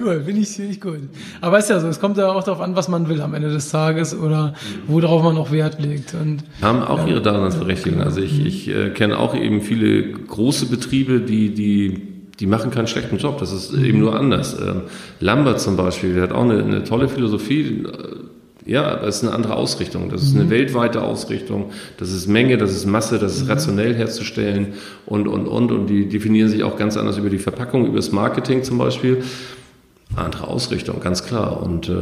cool, 0.00 0.22
finde 0.24 0.40
ich 0.40 0.48
ziemlich 0.48 0.80
gut. 0.80 1.00
Aber 1.40 1.58
ist 1.58 1.70
ja 1.70 1.78
so, 1.80 1.88
es 1.88 2.00
kommt 2.00 2.16
ja 2.16 2.32
auch 2.32 2.42
darauf 2.42 2.60
an, 2.60 2.76
was 2.76 2.88
man 2.88 3.08
will 3.08 3.20
am 3.20 3.34
Ende 3.34 3.50
des 3.50 3.70
Tages 3.70 4.16
oder 4.16 4.54
worauf 4.86 5.22
man 5.22 5.36
auch 5.36 5.50
Wert 5.52 5.80
legt. 5.80 6.14
Und, 6.14 6.44
Haben 6.62 6.82
auch 6.82 7.00
ja, 7.00 7.08
ihre 7.08 7.22
Daseinsberechtigung. 7.22 8.00
Also 8.02 8.20
ich, 8.20 8.44
ich 8.44 8.68
äh, 8.68 8.90
kenne 8.90 9.18
auch 9.18 9.34
eben 9.34 9.60
viele 9.60 10.10
große 10.12 10.66
Betriebe, 10.66 11.20
die, 11.20 11.54
die 11.54 12.10
die 12.40 12.46
machen 12.46 12.70
keinen 12.70 12.86
schlechten 12.86 13.18
Job. 13.18 13.38
Das 13.38 13.52
ist 13.52 13.74
eben 13.74 13.98
nur 13.98 14.18
anders. 14.18 14.58
Ähm, 14.58 14.82
Lambert 15.20 15.60
zum 15.60 15.76
Beispiel, 15.76 16.14
der 16.14 16.22
hat 16.22 16.32
auch 16.32 16.42
eine, 16.42 16.64
eine 16.64 16.84
tolle 16.84 17.08
Philosophie. 17.08 17.84
Ja, 18.70 18.94
das 18.94 19.16
ist 19.16 19.24
eine 19.24 19.32
andere 19.34 19.56
Ausrichtung. 19.56 20.10
Das 20.10 20.22
ist 20.22 20.36
eine 20.36 20.44
mhm. 20.44 20.50
weltweite 20.50 21.02
Ausrichtung. 21.02 21.72
Das 21.96 22.12
ist 22.12 22.28
Menge, 22.28 22.56
das 22.56 22.70
ist 22.70 22.86
Masse, 22.86 23.18
das 23.18 23.34
ist 23.34 23.46
mhm. 23.46 23.50
rationell 23.50 23.96
herzustellen 23.96 24.74
und, 25.06 25.26
und, 25.26 25.48
und. 25.48 25.72
Und 25.72 25.88
die 25.88 26.08
definieren 26.08 26.48
sich 26.48 26.62
auch 26.62 26.76
ganz 26.76 26.96
anders 26.96 27.18
über 27.18 27.30
die 27.30 27.38
Verpackung, 27.38 27.84
über 27.84 27.96
das 27.96 28.12
Marketing 28.12 28.62
zum 28.62 28.78
Beispiel. 28.78 29.24
Andere 30.14 30.46
Ausrichtung, 30.46 31.00
ganz 31.00 31.24
klar. 31.24 31.60
Und 31.64 31.88
äh, 31.88 31.94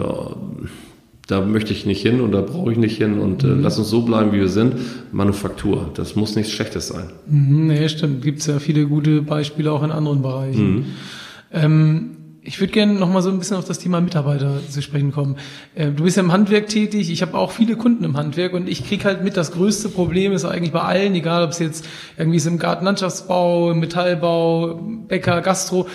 da 1.27 1.41
möchte 1.41 1.73
ich 1.73 1.87
nicht 1.87 2.03
hin 2.03 2.21
und 2.21 2.33
da 2.33 2.43
brauche 2.43 2.71
ich 2.71 2.77
nicht 2.77 2.99
hin 2.99 3.19
und 3.19 3.45
äh, 3.45 3.47
mhm. 3.47 3.63
lass 3.63 3.79
uns 3.79 3.89
so 3.89 4.03
bleiben, 4.03 4.33
wie 4.33 4.41
wir 4.41 4.51
sind. 4.51 4.75
Manufaktur, 5.11 5.91
das 5.95 6.17
muss 6.17 6.37
nichts 6.37 6.53
Schlechtes 6.53 6.89
sein. 6.89 7.07
Mhm, 7.27 7.69
nee, 7.69 7.89
stimmt. 7.89 8.21
Gibt 8.21 8.41
es 8.41 8.47
ja 8.47 8.59
viele 8.59 8.85
gute 8.85 9.23
Beispiele 9.23 9.73
auch 9.73 9.83
in 9.83 9.91
anderen 9.91 10.21
Bereichen. 10.21 10.75
Mhm. 10.75 10.85
Ähm, 11.51 12.18
ich 12.49 12.61
würde 12.61 12.73
gerne 12.73 12.95
noch 12.95 13.13
mal 13.13 13.21
so 13.21 13.29
ein 13.29 13.39
bisschen 13.39 13.59
auf 13.59 13.67
das 13.67 13.79
Thema 13.79 14.01
Mitarbeiter 14.01 14.61
zu 14.67 14.81
sprechen 14.81 15.13
kommen. 15.13 15.37
Äh, 15.75 15.91
du 15.91 16.05
bist 16.05 16.17
ja 16.17 16.23
im 16.23 16.33
Handwerk 16.33 16.69
tätig, 16.69 17.11
ich 17.11 17.21
habe 17.21 17.37
auch 17.37 17.51
viele 17.51 17.77
Kunden 17.77 18.05
im 18.05 18.17
Handwerk 18.17 18.55
und 18.55 18.71
ich 18.71 18.87
krieg 18.87 19.05
halt 19.05 19.23
mit, 19.23 19.37
das 19.37 19.53
größte 19.53 19.91
Problem 19.91 20.33
ist 20.33 20.47
eigentlich 20.47 20.73
bei 20.73 20.81
allen, 20.81 21.15
egal 21.15 21.45
ob 21.45 21.51
es 21.51 21.59
jetzt 21.59 21.87
irgendwie 22.17 22.39
ist 22.39 22.47
im 22.47 22.59
Gartenlandschaftsbau, 22.59 23.73
im 23.73 23.81
Metallbau, 23.81 24.81
Bäcker, 25.09 25.43
Gastro, 25.43 25.87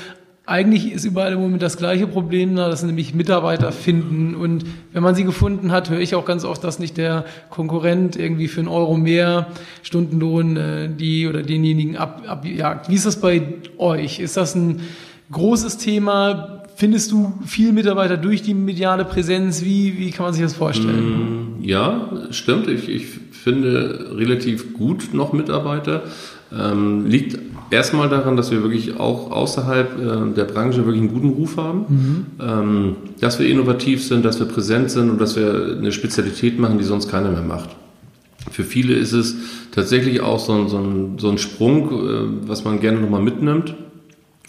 eigentlich 0.46 0.92
ist 0.92 1.06
überall 1.06 1.34
im 1.34 1.40
Moment 1.40 1.64
das 1.64 1.78
gleiche 1.78 2.06
Problem 2.06 2.56
da, 2.56 2.70
dass 2.70 2.84
nämlich 2.84 3.16
Mitarbeiter 3.16 3.72
finden. 3.72 4.36
Und 4.36 4.66
wenn 4.92 5.02
man 5.02 5.16
sie 5.16 5.24
gefunden 5.24 5.72
hat, 5.72 5.90
höre 5.90 6.02
ich 6.02 6.16
auch 6.16 6.26
ganz 6.26 6.44
oft, 6.46 6.64
dass 6.64 6.80
nicht 6.80 6.98
der 6.98 7.26
Konkurrent 7.50 8.16
irgendwie 8.16 8.50
für 8.50 8.60
einen 8.60 8.68
Euro 8.68 8.96
mehr 8.98 9.48
Stundenlohn 9.82 10.58
äh, 10.58 10.90
die 10.90 11.28
oder 11.28 11.42
denjenigen 11.42 11.96
ab, 11.96 12.24
abjagt. 12.28 12.90
Wie 12.90 12.96
ist 12.96 13.06
das 13.06 13.22
bei 13.22 13.42
euch? 13.78 14.20
Ist 14.20 14.38
das 14.38 14.54
ein 14.54 14.82
großes 15.32 15.78
Thema? 15.78 16.64
Findest 16.76 17.12
du 17.12 17.34
viel 17.46 17.72
Mitarbeiter 17.72 18.18
durch 18.18 18.42
die 18.42 18.54
mediale 18.54 19.06
Präsenz? 19.06 19.64
Wie, 19.64 19.98
wie 20.00 20.12
kann 20.12 20.26
man 20.26 20.34
sich 20.34 20.44
das 20.44 20.54
vorstellen? 20.54 21.58
ja, 21.62 22.10
stimmt. 22.32 22.68
Ich, 22.68 22.90
ich 22.90 23.06
finde 23.32 24.12
relativ 24.16 24.74
gut 24.74 25.14
noch 25.14 25.34
Mitarbeiter. 25.34 26.04
Ähm, 26.52 27.06
liegt 27.08 27.40
erstmal 27.72 28.10
daran, 28.10 28.38
dass 28.38 28.52
wir 28.52 28.62
wirklich 28.62 29.00
auch 29.00 29.32
außerhalb 29.32 30.00
äh, 30.00 30.34
der 30.36 30.44
Branche 30.46 30.86
wirklich 30.86 31.02
einen 31.02 31.14
guten 31.14 31.30
Ruf 31.30 31.58
haben, 31.58 31.86
mhm. 31.90 32.26
ähm, 32.40 32.96
dass 33.20 33.40
wir 33.40 33.48
innovativ 33.48 34.04
sind, 34.04 34.24
dass 34.24 34.40
wir 34.40 34.48
präsent 34.48 34.92
sind 34.92 35.10
und 35.10 35.20
dass 35.20 35.36
wir 35.36 35.78
eine 35.78 35.92
Spezialität 35.92 36.60
machen, 36.60 36.78
die 36.78 36.84
sonst 36.84 37.10
keiner 37.10 37.32
mehr 37.32 37.42
macht. 37.42 37.70
Für 38.52 38.64
viele 38.64 38.94
ist 38.94 39.14
es 39.14 39.36
tatsächlich 39.72 40.22
auch 40.22 40.40
so 40.40 40.54
ein, 40.54 40.68
so 40.68 40.78
ein, 40.78 41.18
so 41.18 41.30
ein 41.30 41.38
Sprung, 41.38 41.90
äh, 41.92 42.48
was 42.48 42.64
man 42.64 42.80
gerne 42.80 43.00
nochmal 43.00 43.22
mitnimmt 43.22 43.76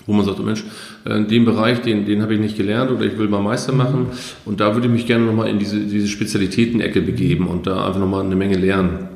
wo 0.07 0.13
man 0.13 0.25
sagt, 0.25 0.39
oh 0.41 0.43
Mensch, 0.43 0.65
äh, 1.05 1.17
in 1.17 1.29
dem 1.29 1.45
Bereich, 1.45 1.81
den, 1.81 2.05
den 2.05 2.23
habe 2.23 2.35
ich 2.35 2.41
nicht 2.41 2.57
gelernt 2.57 2.91
oder 2.91 3.05
ich 3.05 3.19
will 3.19 3.29
mal 3.29 3.43
Meister 3.43 3.73
machen 3.73 4.07
und 4.45 4.61
da 4.61 4.75
würde 4.75 4.87
ich 4.87 4.93
mich 4.93 5.07
gerne 5.07 5.25
nochmal 5.27 5.49
in 5.49 5.59
diese, 5.59 5.79
diese 5.81 6.09
Spezialitäten-Ecke 6.09 7.03
begeben 7.03 7.47
und 7.47 7.67
da 7.67 7.87
einfach 7.87 8.01
nochmal 8.01 8.25
eine 8.25 8.37
Menge 8.37 8.57
lernen. 8.57 9.09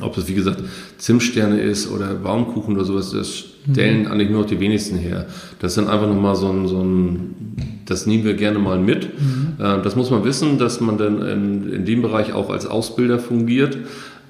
Ob 0.00 0.14
das, 0.14 0.28
wie 0.28 0.34
gesagt, 0.34 0.62
Zimtsterne 0.98 1.60
ist 1.60 1.90
oder 1.90 2.14
Baumkuchen 2.14 2.74
oder 2.74 2.84
sowas, 2.84 3.12
das 3.12 3.44
stellen 3.70 4.02
mhm. 4.02 4.06
eigentlich 4.08 4.30
nur 4.30 4.40
noch 4.40 4.48
die 4.48 4.58
wenigsten 4.58 4.96
her. 4.96 5.26
Das 5.60 5.74
sind 5.74 5.88
einfach 5.88 6.08
nochmal 6.08 6.34
so 6.34 6.48
ein, 6.48 6.66
so 6.66 6.82
ein, 6.82 7.54
das 7.86 8.06
nehmen 8.06 8.24
wir 8.24 8.34
gerne 8.34 8.58
mal 8.58 8.78
mit. 8.78 9.10
Mhm. 9.20 9.54
Äh, 9.58 9.82
das 9.82 9.94
muss 9.94 10.10
man 10.10 10.24
wissen, 10.24 10.58
dass 10.58 10.80
man 10.80 10.98
dann 10.98 11.22
in, 11.22 11.72
in 11.72 11.84
dem 11.84 12.02
Bereich 12.02 12.32
auch 12.32 12.50
als 12.50 12.66
Ausbilder 12.66 13.18
fungiert. 13.18 13.76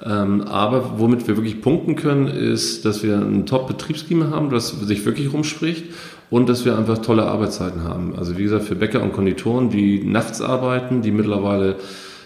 Ähm, 0.05 0.43
aber 0.43 0.99
womit 0.99 1.29
wir 1.29 1.37
wirklich 1.37 1.61
punkten 1.61 1.95
können, 1.95 2.27
ist, 2.27 2.85
dass 2.85 3.03
wir 3.03 3.17
ein 3.19 3.47
Top-Betriebsklima 3.47 4.31
haben, 4.31 4.51
das 4.51 4.71
sich 4.71 5.05
wirklich 5.05 5.33
rumspricht 5.33 5.85
und 6.29 6.49
dass 6.49 6.65
wir 6.65 6.77
einfach 6.77 6.99
tolle 6.99 7.25
Arbeitszeiten 7.25 7.85
haben. 7.85 8.15
Also 8.17 8.37
wie 8.37 8.43
gesagt, 8.43 8.65
für 8.65 8.75
Bäcker 8.75 9.03
und 9.03 9.13
Konditoren, 9.13 9.71
die 9.71 10.03
nachts 10.03 10.41
arbeiten, 10.41 11.03
die 11.03 11.13
mittlerweile 11.13 11.77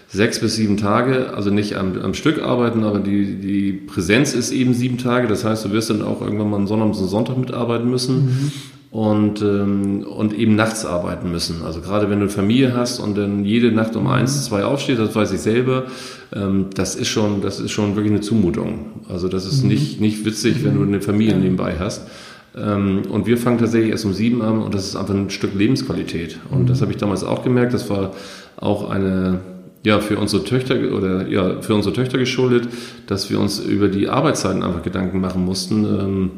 sechs 0.07 0.39
bis 0.39 0.55
sieben 0.55 0.77
Tage, 0.77 1.33
also 1.35 1.51
nicht 1.51 1.75
am, 1.75 2.01
am 2.01 2.13
Stück 2.13 2.41
arbeiten, 2.41 2.83
aber 2.83 2.99
die, 2.99 3.35
die 3.35 3.73
Präsenz 3.73 4.33
ist 4.33 4.51
eben 4.51 4.73
sieben 4.73 4.97
Tage. 4.97 5.27
Das 5.27 5.43
heißt, 5.43 5.65
du 5.65 5.71
wirst 5.71 5.89
dann 5.89 6.01
auch 6.01 6.21
irgendwann 6.21 6.49
mal 6.49 6.57
einen 6.57 6.93
Sonntag 6.93 7.37
mitarbeiten 7.37 7.89
müssen. 7.89 8.25
Mhm 8.25 8.51
und, 8.91 9.41
ähm, 9.41 10.03
und 10.03 10.33
eben 10.33 10.55
nachts 10.55 10.85
arbeiten 10.85 11.31
müssen. 11.31 11.63
Also 11.63 11.81
gerade 11.81 12.09
wenn 12.09 12.19
du 12.19 12.25
eine 12.25 12.29
Familie 12.29 12.73
hast 12.75 12.99
und 12.99 13.17
dann 13.17 13.43
jede 13.43 13.71
Nacht 13.71 13.95
um 13.95 14.07
eins, 14.07 14.45
zwei 14.45 14.63
aufstehst, 14.63 14.99
das 14.99 15.13
weiß 15.13 15.31
ich 15.33 15.41
selber, 15.41 15.85
ähm, 16.33 16.67
das 16.73 16.95
ist 16.95 17.09
schon, 17.09 17.41
das 17.41 17.59
ist 17.59 17.71
schon 17.71 17.95
wirklich 17.95 18.13
eine 18.13 18.21
Zumutung. 18.21 19.03
Also 19.09 19.27
das 19.27 19.45
ist 19.45 19.63
mhm. 19.63 19.69
nicht, 19.69 20.01
nicht 20.01 20.25
witzig, 20.25 20.63
wenn 20.63 20.75
du 20.75 20.83
eine 20.83 21.01
Familie 21.01 21.37
nebenbei 21.37 21.75
hast. 21.77 22.07
Ähm, 22.55 23.03
und 23.09 23.27
wir 23.27 23.37
fangen 23.37 23.57
tatsächlich 23.57 23.91
erst 23.91 24.05
um 24.05 24.13
sieben 24.13 24.41
an 24.41 24.59
und 24.59 24.73
das 24.73 24.87
ist 24.87 24.95
einfach 24.95 25.13
ein 25.13 25.29
Stück 25.29 25.53
Lebensqualität. 25.53 26.39
Und 26.49 26.63
mhm. 26.63 26.67
das 26.67 26.81
habe 26.81 26.91
ich 26.91 26.97
damals 26.97 27.23
auch 27.23 27.43
gemerkt. 27.43 27.73
Das 27.73 27.89
war 27.89 28.13
auch 28.55 28.89
eine, 28.89 29.41
ja, 29.83 29.99
für 29.99 30.17
unsere 30.17 30.43
Töchter 30.45 30.75
oder 30.93 31.27
ja, 31.27 31.61
für 31.61 31.75
unsere 31.75 31.93
Töchter 31.93 32.17
geschuldet, 32.17 32.69
dass 33.05 33.29
wir 33.29 33.39
uns 33.39 33.59
über 33.59 33.89
die 33.89 34.07
Arbeitszeiten 34.07 34.63
einfach 34.63 34.81
Gedanken 34.81 35.19
machen 35.19 35.43
mussten. 35.43 35.83
Ähm, 35.83 36.31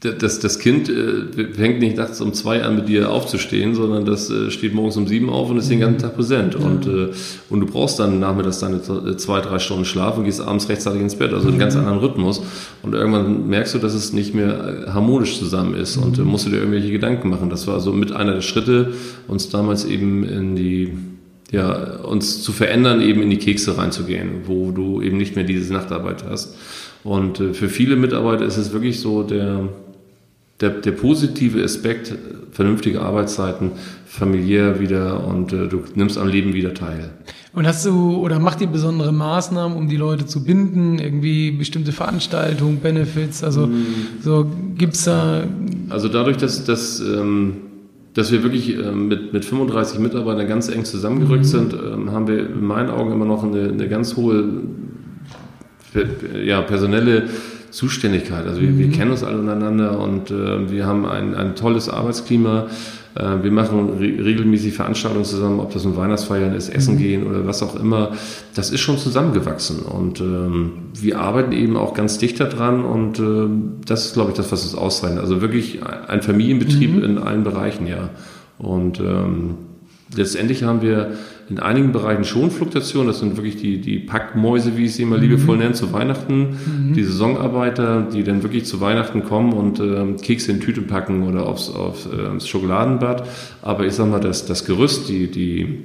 das, 0.00 0.38
das 0.38 0.58
Kind 0.58 0.88
äh, 0.88 1.52
fängt 1.52 1.80
nicht 1.80 1.98
nachts 1.98 2.22
um 2.22 2.32
zwei 2.32 2.62
an, 2.62 2.76
mit 2.76 2.88
dir 2.88 3.10
aufzustehen, 3.10 3.74
sondern 3.74 4.06
das 4.06 4.30
äh, 4.30 4.50
steht 4.50 4.72
morgens 4.72 4.96
um 4.96 5.06
sieben 5.06 5.28
auf 5.28 5.50
und 5.50 5.58
ist 5.58 5.70
den 5.70 5.80
ganzen 5.80 5.98
Tag 5.98 6.16
präsent. 6.16 6.54
Ja. 6.54 6.64
Und, 6.64 6.86
äh, 6.86 7.08
und 7.50 7.60
du 7.60 7.66
brauchst 7.66 7.98
dann 7.98 8.18
nachmittags 8.18 8.60
deine 8.60 8.76
äh, 8.76 9.16
zwei, 9.18 9.42
drei 9.42 9.58
Stunden 9.58 9.84
Schlaf 9.84 10.16
und 10.16 10.24
gehst 10.24 10.40
abends 10.40 10.70
rechtzeitig 10.70 11.02
ins 11.02 11.16
Bett, 11.16 11.34
also 11.34 11.48
einen 11.48 11.58
ganz 11.58 11.76
anderen 11.76 11.98
Rhythmus. 11.98 12.42
Und 12.82 12.94
irgendwann 12.94 13.48
merkst 13.48 13.74
du, 13.74 13.78
dass 13.78 13.92
es 13.92 14.14
nicht 14.14 14.34
mehr 14.34 14.86
äh, 14.86 14.90
harmonisch 14.90 15.38
zusammen 15.38 15.74
ist 15.74 15.98
und 15.98 16.18
äh, 16.18 16.22
musst 16.22 16.46
du 16.46 16.50
dir 16.50 16.58
irgendwelche 16.58 16.90
Gedanken 16.90 17.28
machen. 17.28 17.50
Das 17.50 17.66
war 17.66 17.78
so 17.80 17.92
mit 17.92 18.10
einer 18.12 18.34
der 18.34 18.42
Schritte, 18.42 18.94
uns 19.28 19.50
damals 19.50 19.84
eben 19.84 20.24
in 20.24 20.56
die 20.56 20.92
ja, 21.50 21.96
uns 21.96 22.42
zu 22.42 22.52
verändern, 22.52 23.00
eben 23.00 23.22
in 23.22 23.30
die 23.30 23.38
Kekse 23.38 23.76
reinzugehen, 23.76 24.42
wo 24.46 24.70
du 24.70 25.02
eben 25.02 25.16
nicht 25.16 25.34
mehr 25.34 25.44
diese 25.44 25.72
Nachtarbeit 25.72 26.24
hast. 26.24 26.54
Und 27.02 27.40
äh, 27.40 27.54
für 27.54 27.68
viele 27.68 27.96
Mitarbeiter 27.96 28.44
ist 28.44 28.56
es 28.56 28.72
wirklich 28.72 29.00
so 29.00 29.22
der, 29.22 29.68
der, 30.60 30.70
der 30.70 30.92
positive 30.92 31.62
Aspekt, 31.62 32.14
vernünftige 32.52 33.00
Arbeitszeiten, 33.00 33.72
familiär 34.06 34.80
wieder 34.80 35.24
und 35.26 35.52
äh, 35.52 35.68
du 35.68 35.84
nimmst 35.94 36.18
am 36.18 36.28
Leben 36.28 36.52
wieder 36.52 36.74
teil. 36.74 37.10
Und 37.52 37.66
hast 37.66 37.86
du 37.86 38.16
oder 38.16 38.38
macht 38.38 38.60
ihr 38.60 38.66
besondere 38.66 39.12
Maßnahmen, 39.12 39.76
um 39.76 39.88
die 39.88 39.96
Leute 39.96 40.26
zu 40.26 40.44
binden? 40.44 40.98
Irgendwie 40.98 41.50
bestimmte 41.50 41.92
Veranstaltungen, 41.92 42.78
Benefits? 42.78 43.42
Also 43.42 43.66
mm. 43.66 43.86
so 44.22 44.46
gibt's 44.76 45.04
da. 45.04 45.44
Also 45.88 46.08
dadurch, 46.08 46.36
dass, 46.36 46.64
dass, 46.64 47.00
ähm, 47.00 47.56
dass 48.14 48.30
wir 48.30 48.42
wirklich 48.42 48.76
äh, 48.76 48.92
mit, 48.92 49.32
mit 49.32 49.44
35 49.44 49.98
Mitarbeitern 49.98 50.46
ganz 50.46 50.68
eng 50.68 50.84
zusammengerückt 50.84 51.44
mhm. 51.44 51.48
sind, 51.48 51.72
äh, 51.72 52.10
haben 52.10 52.28
wir 52.28 52.50
in 52.50 52.64
meinen 52.64 52.90
Augen 52.90 53.12
immer 53.12 53.24
noch 53.24 53.42
eine, 53.42 53.68
eine 53.68 53.88
ganz 53.88 54.16
hohe 54.16 54.44
ja, 56.44 56.62
personelle 56.62 57.28
Zuständigkeit. 57.70 58.46
Also 58.46 58.60
wir, 58.60 58.70
mhm. 58.70 58.78
wir 58.78 58.90
kennen 58.90 59.10
uns 59.10 59.22
alle 59.22 59.38
untereinander 59.38 59.98
und 59.98 60.30
äh, 60.30 60.70
wir 60.70 60.86
haben 60.86 61.06
ein, 61.06 61.34
ein 61.34 61.54
tolles 61.54 61.88
Arbeitsklima. 61.88 62.66
Äh, 63.14 63.42
wir 63.42 63.50
machen 63.50 63.98
re 63.98 64.24
regelmäßig 64.24 64.74
Veranstaltungen 64.74 65.24
zusammen, 65.24 65.60
ob 65.60 65.72
das 65.72 65.84
ein 65.84 65.96
Weihnachtsfeiern 65.96 66.54
ist, 66.54 66.68
Essen 66.68 66.94
mhm. 66.94 66.98
gehen 66.98 67.26
oder 67.26 67.46
was 67.46 67.62
auch 67.62 67.76
immer. 67.76 68.12
Das 68.54 68.70
ist 68.70 68.80
schon 68.80 68.98
zusammengewachsen 68.98 69.80
und 69.80 70.20
ähm, 70.20 70.72
wir 71.00 71.20
arbeiten 71.20 71.52
eben 71.52 71.76
auch 71.76 71.94
ganz 71.94 72.18
dicht 72.18 72.40
daran 72.40 72.84
und 72.84 73.18
äh, 73.18 73.48
das 73.86 74.06
ist, 74.06 74.14
glaube 74.14 74.30
ich, 74.30 74.36
das, 74.36 74.50
was 74.52 74.64
es 74.64 74.74
auszeichnet. 74.74 75.20
Also 75.20 75.40
wirklich 75.40 75.80
ein 76.08 76.22
Familienbetrieb 76.22 76.96
mhm. 76.96 77.04
in 77.04 77.18
allen 77.18 77.44
Bereichen, 77.44 77.86
ja. 77.86 78.10
Und 78.58 79.00
ähm, 79.00 79.54
letztendlich 80.14 80.64
haben 80.64 80.82
wir 80.82 81.12
in 81.50 81.58
einigen 81.58 81.90
Bereichen 81.90 82.24
schon 82.24 82.50
Fluktuation. 82.52 83.08
Das 83.08 83.18
sind 83.18 83.36
wirklich 83.36 83.56
die, 83.56 83.80
die 83.80 83.98
Packmäuse, 83.98 84.76
wie 84.76 84.84
ich 84.84 84.94
sie 84.94 85.02
immer 85.02 85.16
mhm. 85.16 85.22
liebevoll 85.22 85.56
nenne, 85.56 85.72
zu 85.72 85.92
Weihnachten. 85.92 86.50
Mhm. 86.50 86.92
Die 86.94 87.02
Saisonarbeiter, 87.02 88.02
die 88.02 88.22
dann 88.22 88.44
wirklich 88.44 88.66
zu 88.66 88.80
Weihnachten 88.80 89.24
kommen 89.24 89.52
und 89.52 89.80
äh, 89.80 90.22
Kekse 90.22 90.52
in 90.52 90.60
Tüte 90.60 90.82
packen 90.82 91.24
oder 91.24 91.46
aufs, 91.46 91.68
aufs, 91.68 92.06
äh, 92.06 92.36
aufs 92.36 92.46
Schokoladenbad. 92.46 93.26
Aber 93.62 93.84
ich 93.84 93.94
sag 93.94 94.08
mal, 94.08 94.20
das, 94.20 94.46
das 94.46 94.64
Gerüst, 94.64 95.08
die, 95.08 95.28
die, 95.28 95.80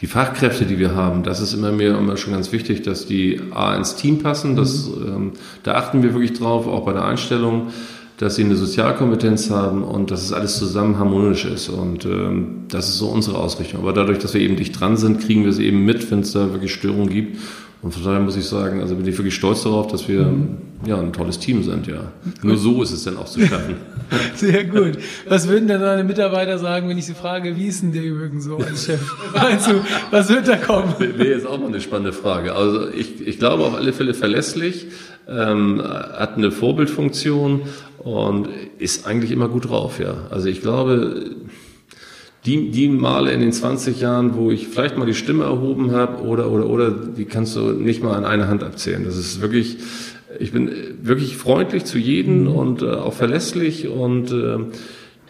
die 0.00 0.06
Fachkräfte, 0.08 0.64
die 0.64 0.80
wir 0.80 0.96
haben, 0.96 1.22
das 1.22 1.40
ist 1.40 1.54
immer 1.54 1.70
mehr 1.70 1.96
immer 1.96 2.16
schon 2.16 2.32
ganz 2.32 2.50
wichtig, 2.50 2.82
dass 2.82 3.06
die 3.06 3.40
A 3.52 3.76
ins 3.76 3.94
Team 3.94 4.18
passen. 4.18 4.56
Das, 4.56 4.88
mhm. 4.88 5.06
ähm, 5.06 5.32
da 5.62 5.74
achten 5.74 6.02
wir 6.02 6.12
wirklich 6.12 6.32
drauf, 6.32 6.66
auch 6.66 6.84
bei 6.84 6.92
der 6.92 7.04
Einstellung 7.04 7.68
dass 8.18 8.36
sie 8.36 8.44
eine 8.44 8.56
Sozialkompetenz 8.56 9.50
haben 9.50 9.82
und 9.82 10.10
dass 10.10 10.22
es 10.22 10.32
alles 10.32 10.58
zusammen 10.58 10.98
harmonisch 10.98 11.44
ist. 11.44 11.68
Und 11.68 12.06
ähm, 12.06 12.64
das 12.68 12.88
ist 12.88 12.98
so 12.98 13.08
unsere 13.08 13.38
Ausrichtung. 13.38 13.80
Aber 13.80 13.92
dadurch, 13.92 14.18
dass 14.18 14.32
wir 14.32 14.40
eben 14.40 14.56
dicht 14.56 14.80
dran 14.80 14.96
sind, 14.96 15.20
kriegen 15.20 15.42
wir 15.42 15.50
es 15.50 15.58
eben 15.58 15.84
mit, 15.84 16.10
wenn 16.10 16.20
es 16.20 16.32
da 16.32 16.52
wirklich 16.52 16.72
Störungen 16.72 17.10
gibt. 17.10 17.36
Und 17.82 17.92
von 17.92 18.02
daher 18.02 18.20
muss 18.20 18.36
ich 18.36 18.46
sagen, 18.46 18.80
also 18.80 18.96
bin 18.96 19.06
ich 19.06 19.16
wirklich 19.18 19.34
stolz 19.34 19.62
darauf, 19.62 19.86
dass 19.86 20.08
wir 20.08 20.22
mhm. 20.22 20.56
ja 20.86 20.98
ein 20.98 21.12
tolles 21.12 21.38
Team 21.38 21.62
sind, 21.62 21.86
ja. 21.86 22.10
Nur 22.42 22.56
so 22.56 22.82
ist 22.82 22.90
es 22.90 23.04
dann 23.04 23.18
auch 23.18 23.26
zu 23.26 23.40
schaffen. 23.46 23.76
Sehr 24.34 24.64
gut. 24.64 24.98
Was 25.28 25.46
würden 25.46 25.68
denn 25.68 25.80
deine 25.80 26.02
Mitarbeiter 26.02 26.58
sagen, 26.58 26.88
wenn 26.88 26.96
ich 26.96 27.04
sie 27.04 27.14
frage, 27.14 27.54
wie 27.56 27.66
ist 27.66 27.82
denn 27.82 27.92
der 27.92 28.02
übrigens 28.02 28.44
so 28.44 28.56
als 28.56 28.86
Chef? 28.86 29.00
Meinst 29.34 29.66
du, 29.70 29.74
was 30.10 30.28
wird 30.30 30.48
da 30.48 30.56
kommen? 30.56 30.94
Wäre 30.98 31.28
jetzt 31.28 31.46
auch 31.46 31.58
mal 31.58 31.68
eine 31.68 31.80
spannende 31.80 32.14
Frage. 32.14 32.54
Also 32.54 32.88
ich, 32.88 33.24
ich 33.24 33.38
glaube 33.38 33.64
auf 33.64 33.74
alle 33.74 33.92
Fälle 33.92 34.14
verlässlich, 34.14 34.86
ähm, 35.28 35.82
hat 35.82 36.36
eine 36.36 36.50
Vorbildfunktion 36.50 37.62
und 37.98 38.48
ist 38.78 39.06
eigentlich 39.06 39.32
immer 39.32 39.48
gut 39.48 39.68
drauf, 39.68 39.98
ja. 39.98 40.14
Also 40.30 40.48
ich 40.48 40.60
glaube, 40.60 41.36
die, 42.46 42.70
die 42.70 42.88
Male 42.88 43.32
in 43.32 43.40
den 43.40 43.52
20 43.52 44.00
Jahren, 44.00 44.36
wo 44.36 44.50
ich 44.50 44.68
vielleicht 44.68 44.96
mal 44.96 45.06
die 45.06 45.14
Stimme 45.14 45.44
erhoben 45.44 45.90
habe 45.90 46.22
oder, 46.22 46.50
oder, 46.50 46.68
oder, 46.70 46.90
die 46.90 47.24
kannst 47.24 47.56
du 47.56 47.72
nicht 47.72 48.02
mal 48.02 48.14
an 48.14 48.24
einer 48.24 48.46
Hand 48.46 48.62
abzählen. 48.62 49.04
Das 49.04 49.16
ist 49.16 49.40
wirklich, 49.40 49.78
ich 50.38 50.52
bin 50.52 50.70
wirklich 51.02 51.36
freundlich 51.36 51.84
zu 51.84 51.98
jedem 51.98 52.42
mhm. 52.42 52.52
und 52.52 52.82
äh, 52.82 52.90
auch 52.90 53.14
verlässlich 53.14 53.88
und 53.88 54.30
äh, 54.30 54.58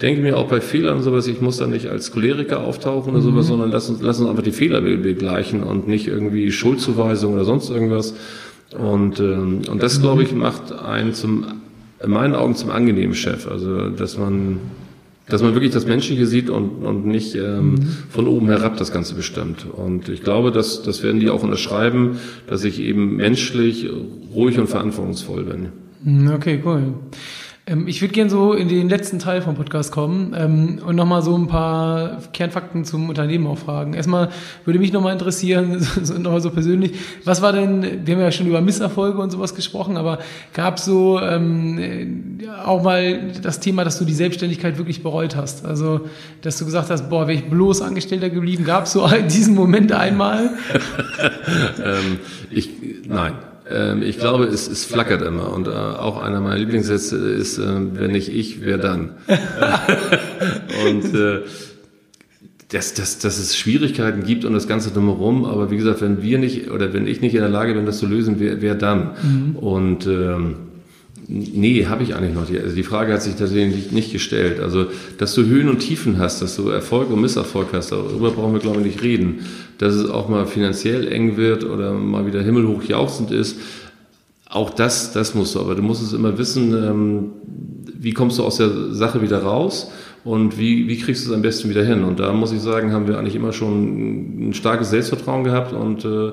denke 0.03 0.21
mir 0.21 0.37
auch 0.37 0.49
bei 0.49 0.61
Fehlern 0.61 1.03
sowas, 1.03 1.27
ich 1.27 1.41
muss 1.41 1.57
da 1.57 1.67
nicht 1.67 1.87
als 1.87 2.13
Choleriker 2.13 2.63
auftauchen 2.63 3.15
oder 3.15 3.23
sowas, 3.23 3.47
mhm. 3.47 3.51
sondern 3.51 3.71
lass 3.71 3.89
uns, 3.89 4.03
lass 4.03 4.21
uns 4.21 4.29
einfach 4.29 4.43
die 4.43 4.53
Fehler 4.53 4.83
begleichen 4.83 5.63
und 5.63 5.89
nicht 5.89 6.09
irgendwie 6.09 6.53
Schuldzuweisung 6.53 7.33
oder 7.33 7.45
sonst 7.45 7.71
irgendwas. 7.71 8.15
Und, 8.75 9.21
ähm, 9.21 9.63
und 9.71 9.83
das, 9.83 10.01
glaube 10.01 10.23
ich, 10.23 10.33
macht 10.33 10.73
einen 10.73 11.15
zum, 11.15 11.45
in 12.03 12.11
meinen 12.11 12.35
Augen 12.35 12.55
zum 12.55 12.71
angenehmen 12.71 13.15
Chef. 13.15 13.47
Also, 13.49 13.91
dass 13.91 14.19
man, 14.19 14.59
dass 15.29 15.43
man 15.43 15.55
wirklich 15.55 15.73
das 15.73 15.87
Menschliche 15.87 16.27
sieht 16.27 16.51
und, 16.51 16.85
und 16.85 17.07
nicht 17.07 17.35
ähm, 17.37 17.71
mhm. 17.71 17.89
von 18.11 18.27
oben 18.27 18.49
herab 18.49 18.77
das 18.77 18.93
Ganze 18.93 19.15
bestimmt. 19.15 19.67
Und 19.71 20.09
ich 20.09 20.23
glaube, 20.23 20.51
dass, 20.51 20.83
das 20.83 21.03
werden 21.03 21.21
die 21.21 21.31
auch 21.31 21.43
unterschreiben, 21.43 22.19
dass 22.49 22.65
ich 22.65 22.81
eben 22.81 23.17
menschlich 23.17 23.89
ruhig 24.35 24.59
und 24.59 24.69
verantwortungsvoll 24.69 25.45
bin. 25.45 26.29
Okay, 26.33 26.61
cool. 26.65 26.95
Ähm, 27.69 27.89
ich 27.89 28.01
würde 28.01 28.15
gerne 28.15 28.31
so 28.31 28.53
in 28.53 28.69
den 28.69 28.89
letzten 28.89 29.19
Teil 29.19 29.43
vom 29.43 29.57
Podcast 29.57 29.91
kommen 29.91 30.35
ähm, 30.37 30.81
und 30.87 30.95
nochmal 30.95 31.23
so 31.23 31.37
ein 31.37 31.49
paar 31.49 32.19
Kernfakten 32.33 32.85
zum 32.85 33.09
Unternehmen 33.09 33.47
auch 33.49 33.59
fragen. 33.59 33.95
Erstmal 33.95 34.29
würde 34.65 34.79
mich 34.79 34.93
nochmal 34.93 35.13
interessieren, 35.13 35.81
so, 36.03 36.15
nochmal 36.15 36.41
so 36.41 36.51
persönlich, 36.51 36.93
was 37.25 37.43
war 37.43 37.53
denn, 37.53 38.07
wir 38.07 38.15
haben 38.15 38.23
ja 38.23 38.31
schon 38.31 38.47
über 38.47 38.61
Misserfolge 38.61 39.19
und 39.19 39.31
sowas 39.31 39.55
gesprochen, 39.55 39.97
aber 39.97 40.21
gab 40.53 40.77
es 40.77 40.85
so 40.85 41.21
ähm, 41.21 42.39
auch 42.65 42.85
mal 42.85 43.33
das 43.43 43.59
Thema, 43.59 43.83
dass 43.83 43.99
du 43.99 44.05
die 44.05 44.15
Selbstständigkeit 44.15 44.79
wirklich 44.79 45.03
bereut 45.03 45.35
hast? 45.35 45.65
Also, 45.65 46.03
dass 46.43 46.59
du 46.59 46.65
gesagt 46.65 46.91
hast, 46.91 47.11
boah, 47.11 47.27
wäre 47.27 47.39
ich 47.39 47.51
bloß 47.51 47.83
Angestellter 47.83 48.31
geblieben? 48.31 48.65
Gab 48.65 48.85
es 48.85 48.93
so 48.93 49.09
diesen 49.29 49.55
Moment 49.57 49.91
einmal? 49.91 50.51
ähm, 51.85 52.19
ich, 52.51 52.71
nein. 53.09 53.33
Ähm, 53.71 54.03
ich 54.03 54.19
glaube, 54.19 54.45
es, 54.45 54.69
es 54.69 54.85
flackert 54.85 55.23
immer. 55.23 55.53
Und 55.53 55.67
äh, 55.67 55.71
auch 55.71 56.23
einer 56.23 56.41
meiner 56.41 56.59
Lieblingssätze 56.59 57.17
ist, 57.17 57.59
äh, 57.59 57.65
wenn 57.65 58.13
nicht 58.13 58.29
ich, 58.29 58.65
wer 58.65 58.79
dann? 58.79 59.15
und 60.87 61.15
äh, 61.15 61.41
dass, 62.69 62.95
dass, 62.95 63.19
dass 63.19 63.39
es 63.39 63.57
Schwierigkeiten 63.57 64.25
gibt 64.25 64.45
und 64.45 64.53
das 64.53 64.67
Ganze 64.67 64.91
drumherum, 64.91 65.45
aber 65.45 65.71
wie 65.71 65.77
gesagt, 65.77 66.01
wenn 66.01 66.23
wir 66.23 66.39
nicht 66.39 66.71
oder 66.71 66.93
wenn 66.93 67.07
ich 67.07 67.21
nicht 67.21 67.35
in 67.35 67.41
der 67.41 67.49
Lage 67.49 67.75
bin, 67.75 67.87
das 67.87 67.99
zu 67.99 68.07
lösen, 68.07 68.37
wer, 68.39 68.61
wer 68.61 68.75
dann? 68.75 69.13
Mhm. 69.23 69.57
Und 69.57 70.07
ähm, 70.07 70.57
Nee, 71.29 71.87
habe 71.87 72.05
ich 72.05 72.15
eigentlich 72.15 72.35
noch. 72.35 72.47
Die, 72.47 72.59
also 72.59 72.75
die 72.75 72.85
Frage 72.85 73.13
hat 73.13 73.23
sich 73.23 73.35
tatsächlich 73.35 73.91
nicht 73.91 74.13
gestellt. 74.13 74.61
Also, 74.61 74.87
dass 75.19 75.35
du 75.35 75.45
Höhen 75.45 75.69
und 75.69 75.81
Tiefen 75.81 76.19
hast, 76.19 76.41
dass 76.41 76.55
du 76.57 76.69
Erfolg 76.69 77.11
und 77.11 77.21
Misserfolg 77.21 77.69
hast, 77.73 77.91
darüber 77.91 78.31
brauchen 78.31 78.53
wir, 78.53 78.61
glaube 78.61 78.81
ich, 78.81 78.87
nicht 78.87 79.03
reden. 79.03 79.41
Dass 79.79 79.95
es 79.95 80.09
auch 80.09 80.29
mal 80.29 80.47
finanziell 80.47 81.09
eng 81.09 81.37
wird 81.37 81.65
oder 81.65 81.93
mal 81.93 82.27
wieder 82.27 82.43
himmelhoch 82.43 82.85
jauchzend 82.85 83.33
ist, 83.33 83.59
auch 84.49 84.71
das, 84.71 85.13
das 85.13 85.35
musst 85.35 85.55
du. 85.57 85.61
Aber 85.61 85.75
du 85.75 85.83
musst 85.83 86.03
es 86.03 86.13
immer 86.13 86.39
wissen, 86.39 86.73
ähm, 86.73 87.31
wie 87.99 88.13
kommst 88.13 88.39
du 88.39 88.45
aus 88.45 88.59
der 88.59 88.95
Sache 88.95 89.21
wieder 89.21 89.43
raus 89.43 89.91
und 90.23 90.59
wie, 90.59 90.89
wie 90.89 90.99
kriegst 90.99 91.25
du 91.25 91.31
es 91.31 91.35
am 91.35 91.43
besten 91.43 91.71
wieder 91.71 91.85
hin. 91.85 92.05
Und 92.05 92.21
da 92.21 92.33
muss 92.33 92.53
ich 92.53 92.61
sagen, 92.61 92.93
haben 92.93 93.09
wir 93.09 93.19
eigentlich 93.19 93.35
immer 93.35 93.53
schon 93.53 94.49
ein 94.49 94.55
starkes 94.55 94.91
Selbstvertrauen 94.91 95.45
gehabt 95.45 95.73
und 95.73 96.05
äh, 96.05 96.33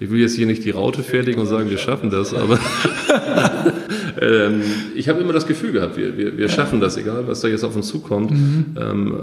ich 0.00 0.10
will 0.10 0.20
jetzt 0.20 0.34
hier 0.34 0.46
nicht 0.46 0.64
die 0.64 0.70
Raute 0.70 1.02
fertigen 1.02 1.40
und 1.40 1.46
sagen, 1.46 1.70
wir 1.70 1.78
schaffen 1.78 2.10
das, 2.10 2.34
aber 2.34 2.58
ähm, 4.20 4.62
ich 4.94 5.08
habe 5.08 5.20
immer 5.20 5.32
das 5.32 5.46
Gefühl 5.46 5.72
gehabt, 5.72 5.96
wir, 5.96 6.16
wir, 6.16 6.36
wir 6.36 6.48
schaffen 6.48 6.80
das, 6.80 6.96
egal 6.96 7.26
was 7.26 7.40
da 7.40 7.48
jetzt 7.48 7.64
auf 7.64 7.76
uns 7.76 7.88
zukommt. 7.88 8.30
Mhm. 8.30 8.66
Ähm, 8.78 9.16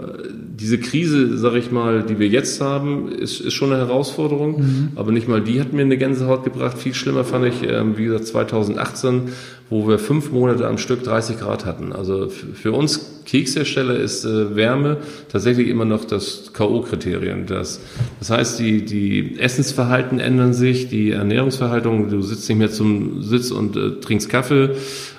diese 0.55 0.77
Krise, 0.77 1.37
sage 1.37 1.57
ich 1.57 1.71
mal, 1.71 2.03
die 2.03 2.19
wir 2.19 2.27
jetzt 2.27 2.61
haben, 2.61 3.11
ist, 3.11 3.39
ist 3.39 3.53
schon 3.53 3.71
eine 3.71 3.81
Herausforderung, 3.81 4.59
mhm. 4.59 4.89
aber 4.95 5.11
nicht 5.11 5.27
mal 5.27 5.41
die 5.41 5.59
hat 5.59 5.73
mir 5.73 5.81
eine 5.81 5.97
Gänsehaut 5.97 6.43
gebracht. 6.43 6.77
Viel 6.77 6.93
schlimmer 6.93 7.23
fand 7.23 7.45
ich, 7.45 7.63
ähm, 7.63 7.97
wie 7.97 8.05
gesagt, 8.05 8.27
2018, 8.27 9.29
wo 9.69 9.87
wir 9.87 9.99
fünf 9.99 10.31
Monate 10.31 10.67
am 10.67 10.77
Stück 10.77 11.03
30 11.03 11.39
Grad 11.39 11.65
hatten. 11.65 11.93
Also 11.93 12.29
für 12.29 12.71
uns 12.73 13.20
Kekshersteller 13.31 13.95
ist 13.95 14.25
äh, 14.25 14.57
Wärme 14.57 14.97
tatsächlich 15.31 15.69
immer 15.69 15.85
noch 15.85 16.03
das 16.03 16.51
K.O.-Kriterium. 16.51 17.45
Das, 17.45 17.79
das 18.19 18.29
heißt, 18.29 18.59
die, 18.59 18.83
die 18.83 19.39
Essensverhalten 19.39 20.19
ändern 20.19 20.53
sich, 20.53 20.89
die 20.89 21.11
Ernährungsverhaltung, 21.11 22.09
du 22.09 22.21
sitzt 22.21 22.49
nicht 22.49 22.57
mehr 22.57 22.71
zum 22.71 23.23
Sitz 23.23 23.51
und 23.51 23.77
äh, 23.77 24.01
trinkst 24.01 24.27
Kaffee 24.27 24.71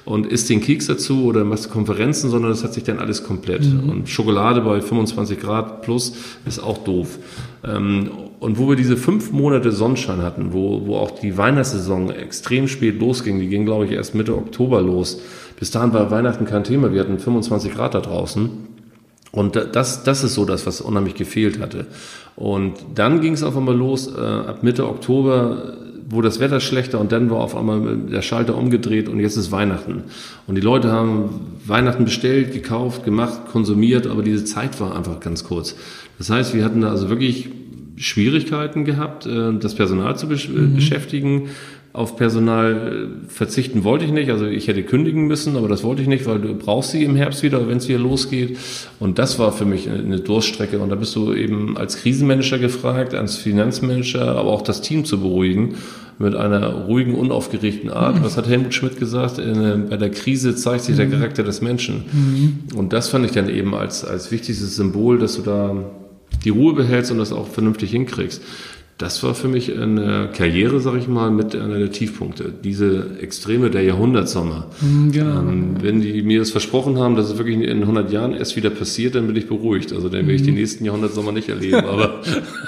und 0.05 0.27
isst 0.27 0.51
den 0.51 0.61
Keks 0.61 0.89
dazu 0.89 1.25
oder 1.25 1.45
machst 1.45 1.71
Konferenzen, 1.71 2.29
sondern 2.29 2.51
das 2.51 2.63
hat 2.65 2.75
sich 2.75 2.85
dann 2.85 2.99
alles 2.99 3.25
komplett. 3.25 3.65
Mhm. 3.65 3.89
Und 3.89 4.09
Schokolade 4.11 4.61
bei 4.61 4.83
25 4.83 5.41
Grad 5.41 5.81
plus 5.81 6.13
ist 6.45 6.63
auch 6.63 6.85
doof. 6.85 7.19
Ähm, 7.65 8.11
und 8.41 8.59
wo 8.59 8.69
wir 8.69 8.77
diese 8.77 8.97
fünf 8.97 9.31
Monate 9.31 9.71
Sonnenschein 9.71 10.23
hatten, 10.23 10.53
wo, 10.53 10.87
wo 10.87 10.97
auch 10.97 11.13
die 11.13 11.37
Weihnachtssaison 11.37 12.11
extrem 12.11 12.67
spät 12.67 12.99
losging, 13.01 13.39
die 13.39 13.49
ging, 13.49 13.65
glaube 13.65 13.85
ich, 13.87 13.93
erst 13.93 14.15
Mitte 14.15 14.37
Oktober 14.37 14.81
los. 14.81 15.21
Bis 15.59 15.71
dahin 15.71 15.93
war 15.93 16.11
Weihnachten 16.11 16.45
kein 16.45 16.65
Thema, 16.65 16.93
wir 16.93 17.01
hatten 17.01 17.19
25 17.19 17.75
Grad 17.75 17.95
da 17.95 18.01
draußen. 18.01 18.51
Und 19.31 19.57
das, 19.57 20.05
das 20.05 20.25
ist 20.25 20.35
so 20.35 20.45
das, 20.45 20.67
was 20.67 20.81
unheimlich 20.81 21.15
gefehlt 21.15 21.59
hatte. 21.59 21.87
Und 22.37 22.75
dann 22.95 23.21
ging 23.21 23.33
es 23.33 23.43
auf 23.43 23.57
einmal 23.57 23.77
los, 23.77 24.09
äh, 24.15 24.21
ab 24.21 24.63
Mitte 24.63 24.87
Oktober 24.87 25.77
wurde 26.13 26.29
das 26.29 26.41
Wetter 26.41 26.61
schlechter 26.61 27.01
und 27.01 27.13
dann 27.13 27.31
war 27.31 27.39
auf 27.39 27.57
einmal 27.57 27.97
der 27.97 28.23
Schalter 28.23 28.57
umgedreht 28.57 29.09
und 29.09 29.21
jetzt 29.21 29.37
ist 29.37 29.51
Weihnachten. 29.51 30.05
Und 30.47 30.57
die 30.57 30.61
Leute 30.61 30.91
haben 30.91 31.57
Weihnachten 31.65 32.05
bestellt, 32.05 32.53
gekauft, 32.53 33.05
gemacht, 33.05 33.47
konsumiert, 33.51 34.07
aber 34.07 34.23
diese 34.23 34.45
Zeit 34.45 34.79
war 34.81 34.95
einfach 34.95 35.21
ganz 35.21 35.45
kurz. 35.45 35.75
Das 36.19 36.31
heißt, 36.31 36.55
wir 36.55 36.65
hatten 36.65 36.81
da 36.83 36.91
also 36.91 37.09
wirklich 37.09 37.49
Schwierigkeiten 37.97 38.85
gehabt, 38.85 39.27
äh, 39.27 39.53
das 39.59 39.75
Personal 39.75 40.17
zu 40.17 40.27
mhm. 40.27 40.75
beschäftigen. 40.75 41.49
Auf 41.95 42.17
Personal 42.17 43.09
verzichten 43.29 43.85
wollte 43.85 44.07
ich 44.07 44.13
nicht, 44.13 44.31
also 44.31 44.47
ich 44.47 44.67
hätte 44.67 44.83
kündigen 44.83 45.27
müssen, 45.27 45.59
aber 45.59 45.69
das 45.69 45.85
wollte 45.85 46.01
ich 46.01 46.09
nicht, 46.09 46.25
weil 46.25 46.39
du 46.39 46.55
brauchst 46.55 46.93
sie 46.93 47.05
im 47.05 47.17
Herbst 47.17 47.43
wieder, 47.43 47.69
wenn 47.69 47.77
es 47.77 47.87
wieder 47.87 47.99
losgeht. 47.99 48.57
Und 48.99 49.19
das 49.19 49.39
war 49.39 49.53
für 49.53 49.67
mich 49.67 49.91
eine 49.91 50.19
Durststrecke. 50.19 50.79
Und 50.79 50.89
da 50.89 50.95
bist 50.95 51.15
du 51.17 51.35
eben 51.35 51.77
als 51.77 51.99
Krisenmanager 51.99 52.59
gefragt, 52.59 53.15
als 53.15 53.37
Finanzmanager, 53.37 54.37
aber 54.37 54.49
auch 54.53 54.63
das 54.63 54.81
Team 54.81 55.05
zu 55.05 55.21
beruhigen 55.21 55.75
mit 56.19 56.35
einer 56.35 56.67
ruhigen, 56.87 57.15
unaufgeregten 57.15 57.91
Art. 57.91 58.17
Mhm. 58.17 58.25
Was 58.25 58.39
hat 58.39 58.49
Helmut 58.49 58.73
Schmidt 58.73 58.99
gesagt? 58.99 59.37
Bei 59.37 59.97
der 59.99 60.11
Krise 60.11 60.55
zeigt 60.57 60.85
sich 60.85 60.97
der 60.97 61.09
mhm. 61.09 61.13
Charakter 61.13 61.43
des 61.43 61.61
Menschen. 61.61 62.05
Mhm. 62.11 62.59
Und 62.75 62.95
das 62.95 63.09
fand 63.09 63.27
ich 63.27 63.33
dann 63.33 63.51
eben 63.51 63.75
als, 63.75 64.03
als 64.03 64.33
wichtigstes 64.33 64.77
Symbol, 64.77 65.19
dass 65.19 65.37
du 65.37 65.43
da 65.43 65.77
die 66.45 66.51
Ruhe 66.51 66.75
behältst 66.75 67.11
und 67.11 67.19
das 67.19 67.33
auch 67.33 67.49
vernünftig 67.49 67.91
hinkriegst. 67.91 68.43
Das 69.03 69.21
war 69.25 69.35
für 69.35 69.49
mich 69.49 69.77
eine 69.77 70.29
Karriere, 70.33 70.79
sag 70.79 70.95
ich 70.97 71.09
mal, 71.09 71.31
mit 71.33 71.57
einer 71.57 71.79
der 71.79 71.91
Tiefpunkte. 71.91 72.53
Diese 72.63 73.19
Extreme 73.21 73.69
der 73.69 73.83
Jahrhundertsommer. 73.83 74.69
Mhm, 74.81 75.11
genau. 75.11 75.41
Ähm, 75.41 75.77
wenn 75.81 76.01
die 76.01 76.23
mir 76.23 76.39
das 76.39 76.53
versprochen 76.53 76.99
haben, 76.99 77.17
dass 77.17 77.29
es 77.29 77.37
wirklich 77.37 77.57
in 77.57 77.83
100 77.83 78.13
Jahren 78.13 78.33
erst 78.33 78.55
wieder 78.55 78.71
passiert, 78.71 79.17
dann 79.17 79.27
bin 79.27 79.35
ich 79.35 79.49
beruhigt. 79.49 79.93
Also 79.93 80.09
dann 80.09 80.29
will 80.29 80.37
ich 80.37 80.43
die 80.43 80.53
mhm. 80.53 80.59
nächsten 80.59 80.85
Jahrhundertsommer 80.85 81.33
nicht 81.33 81.49
erleben. 81.49 81.85
Aber 81.85 82.21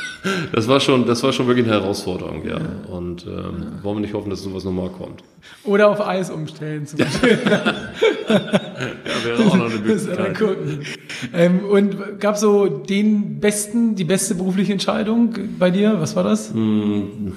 das 0.53 0.67
war 0.67 0.81
schon, 0.81 1.07
das 1.07 1.23
war 1.23 1.33
schon 1.33 1.47
wirklich 1.47 1.67
eine 1.67 1.75
Herausforderung, 1.75 2.43
ja. 2.49 2.59
Und 2.91 3.27
ähm, 3.27 3.83
wollen 3.83 3.99
wir 3.99 4.01
nicht 4.01 4.15
hoffen, 4.15 4.31
dass 4.31 4.43
sowas 4.43 4.65
nochmal 4.65 4.89
kommt. 4.89 5.23
Oder 5.63 5.89
auf 5.89 6.05
Eis 6.05 6.31
umstellen 6.31 6.85
zum 6.85 6.99
Beispiel. 7.01 7.39
ja, 7.47 8.45
wäre 9.25 9.47
auch 9.47 9.55
Möglichkeit. 9.85 10.37
Ähm, 11.33 11.61
und 11.71 12.21
gab 12.21 12.37
so 12.37 12.67
den 12.67 13.41
besten, 13.41 13.95
die 13.95 14.05
beste 14.05 14.35
berufliche 14.35 14.73
Entscheidung 14.73 15.35
bei 15.59 15.71
dir? 15.71 16.01
Was 16.01 16.17
war 16.17 16.25
das? 16.25 16.53
Hm, 16.53 17.33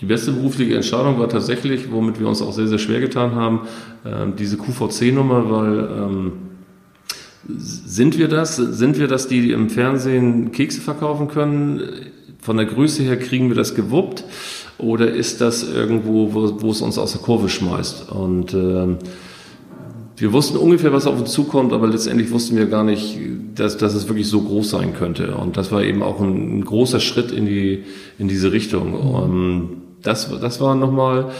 die 0.00 0.06
beste 0.06 0.32
berufliche 0.32 0.74
Entscheidung 0.74 1.18
war 1.18 1.28
tatsächlich, 1.28 1.90
womit 1.90 2.20
wir 2.20 2.28
uns 2.28 2.42
auch 2.42 2.52
sehr, 2.52 2.68
sehr 2.68 2.78
schwer 2.78 3.00
getan 3.00 3.34
haben, 3.34 3.60
äh, 4.04 4.26
diese 4.38 4.56
QVC-Nummer, 4.58 5.50
weil 5.50 5.78
ähm, 5.78 6.32
sind 7.48 8.18
wir 8.18 8.28
das? 8.28 8.56
Sind 8.56 8.98
wir 8.98 9.08
das, 9.08 9.28
die 9.28 9.52
im 9.52 9.70
Fernsehen 9.70 10.52
Kekse 10.52 10.80
verkaufen 10.80 11.28
können? 11.28 11.80
Von 12.40 12.56
der 12.56 12.66
Größe 12.66 13.02
her 13.02 13.18
kriegen 13.18 13.48
wir 13.48 13.56
das 13.56 13.74
gewuppt? 13.74 14.24
Oder 14.78 15.10
ist 15.10 15.40
das 15.40 15.62
irgendwo, 15.62 16.34
wo, 16.34 16.60
wo 16.60 16.70
es 16.70 16.82
uns 16.82 16.98
aus 16.98 17.12
der 17.12 17.22
Kurve 17.22 17.48
schmeißt? 17.48 18.10
Und 18.10 18.52
äh, 18.52 18.96
wir 20.16 20.32
wussten 20.32 20.56
ungefähr, 20.56 20.92
was 20.92 21.06
auf 21.06 21.18
uns 21.18 21.32
zukommt, 21.32 21.72
aber 21.72 21.86
letztendlich 21.86 22.30
wussten 22.30 22.56
wir 22.56 22.66
gar 22.66 22.84
nicht, 22.84 23.18
dass, 23.54 23.76
dass 23.76 23.94
es 23.94 24.08
wirklich 24.08 24.28
so 24.28 24.40
groß 24.40 24.70
sein 24.70 24.94
könnte. 24.94 25.36
Und 25.36 25.56
das 25.56 25.72
war 25.72 25.82
eben 25.82 26.02
auch 26.02 26.20
ein, 26.20 26.58
ein 26.58 26.64
großer 26.64 27.00
Schritt 27.00 27.32
in, 27.32 27.46
die, 27.46 27.84
in 28.18 28.28
diese 28.28 28.52
Richtung. 28.52 28.94
Um, 28.94 29.82
das, 30.02 30.30
das 30.40 30.60
war 30.60 30.74
nochmal. 30.74 31.30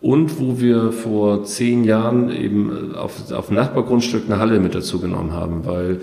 Und 0.00 0.38
wo 0.38 0.60
wir 0.60 0.92
vor 0.92 1.44
zehn 1.44 1.84
Jahren 1.84 2.30
eben 2.30 2.94
auf, 2.94 3.32
auf 3.32 3.50
Nachbargrundstück 3.50 4.24
eine 4.26 4.38
Halle 4.38 4.60
mit 4.60 4.74
dazu 4.74 5.00
genommen 5.00 5.32
haben, 5.32 5.64
weil 5.64 6.00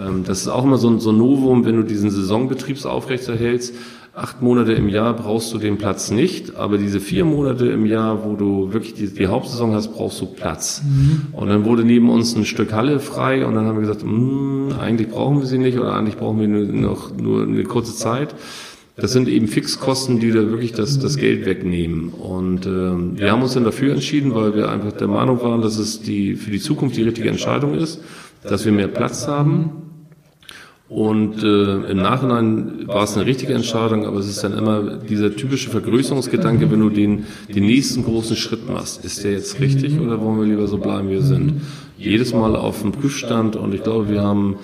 ähm, 0.00 0.24
das 0.24 0.40
ist 0.40 0.48
auch 0.48 0.64
immer 0.64 0.78
so 0.78 0.90
ein, 0.90 0.98
so 0.98 1.10
ein 1.10 1.18
Novum, 1.18 1.64
wenn 1.64 1.76
du 1.76 1.84
diesen 1.84 2.10
Saisonbetriebs 2.10 2.86
aufrechterhältst 2.86 3.74
acht 4.18 4.42
Monate 4.42 4.72
im 4.72 4.88
Jahr 4.88 5.14
brauchst 5.14 5.52
du 5.54 5.58
den 5.58 5.78
Platz 5.78 6.10
nicht, 6.10 6.56
aber 6.56 6.78
diese 6.78 7.00
vier 7.00 7.24
Monate 7.24 7.66
im 7.66 7.86
Jahr, 7.86 8.24
wo 8.24 8.34
du 8.34 8.72
wirklich 8.72 8.94
die, 8.94 9.08
die 9.08 9.26
Hauptsaison 9.28 9.74
hast, 9.74 9.94
brauchst 9.94 10.20
du 10.20 10.26
Platz. 10.26 10.82
Mhm. 10.84 11.26
Und 11.32 11.48
dann 11.48 11.64
wurde 11.64 11.84
neben 11.84 12.10
uns 12.10 12.34
ein 12.36 12.44
Stück 12.44 12.72
Halle 12.72 13.00
frei 13.00 13.46
und 13.46 13.54
dann 13.54 13.66
haben 13.66 13.76
wir 13.76 13.82
gesagt, 13.82 14.02
hm, 14.02 14.74
eigentlich 14.80 15.08
brauchen 15.08 15.40
wir 15.40 15.46
sie 15.46 15.58
nicht 15.58 15.78
oder 15.78 15.94
eigentlich 15.94 16.16
brauchen 16.16 16.40
wir 16.40 16.48
nur, 16.48 16.64
noch 16.66 17.16
nur 17.16 17.42
eine 17.42 17.64
kurze 17.64 17.94
Zeit. 17.94 18.34
Das 18.96 19.12
sind 19.12 19.28
eben 19.28 19.46
Fixkosten, 19.46 20.18
die 20.18 20.32
da 20.32 20.50
wirklich 20.50 20.72
das, 20.72 20.98
das 20.98 21.16
Geld 21.16 21.46
wegnehmen. 21.46 22.08
Und 22.08 22.66
ähm, 22.66 23.12
wir 23.16 23.30
haben 23.30 23.42
uns 23.42 23.54
dann 23.54 23.62
dafür 23.62 23.92
entschieden, 23.92 24.34
weil 24.34 24.56
wir 24.56 24.68
einfach 24.68 24.92
der 24.92 25.06
Meinung 25.06 25.40
waren, 25.40 25.62
dass 25.62 25.78
es 25.78 26.02
die 26.02 26.34
für 26.34 26.50
die 26.50 26.58
Zukunft 26.58 26.96
die 26.96 27.02
richtige 27.02 27.28
Entscheidung 27.28 27.74
ist, 27.74 28.00
dass 28.42 28.64
wir 28.64 28.72
mehr 28.72 28.88
Platz 28.88 29.28
haben 29.28 29.87
und 30.88 31.42
äh, 31.42 31.90
im 31.90 31.98
Nachhinein 31.98 32.86
war 32.86 33.04
es 33.04 33.14
eine 33.14 33.26
richtige 33.26 33.52
Entscheidung, 33.52 34.06
aber 34.06 34.18
es 34.18 34.28
ist 34.28 34.42
dann 34.42 34.56
immer 34.56 34.96
dieser 34.96 35.36
typische 35.36 35.68
Vergrößerungsgedanke, 35.68 36.70
wenn 36.70 36.80
du 36.80 36.88
den, 36.88 37.26
den 37.54 37.66
nächsten 37.66 38.04
großen 38.04 38.36
Schritt 38.36 38.66
machst. 38.68 39.04
Ist 39.04 39.22
der 39.22 39.32
jetzt 39.32 39.60
richtig 39.60 40.00
oder 40.00 40.18
wollen 40.20 40.38
wir 40.40 40.46
lieber 40.46 40.66
so 40.66 40.78
bleiben, 40.78 41.08
wie 41.08 41.14
wir 41.14 41.22
sind? 41.22 41.60
Jedes 41.98 42.32
Mal 42.32 42.56
auf 42.56 42.80
dem 42.80 42.92
Prüfstand 42.92 43.54
und 43.56 43.74
ich 43.74 43.82
glaube, 43.82 44.08
wir 44.08 44.22
haben 44.22 44.56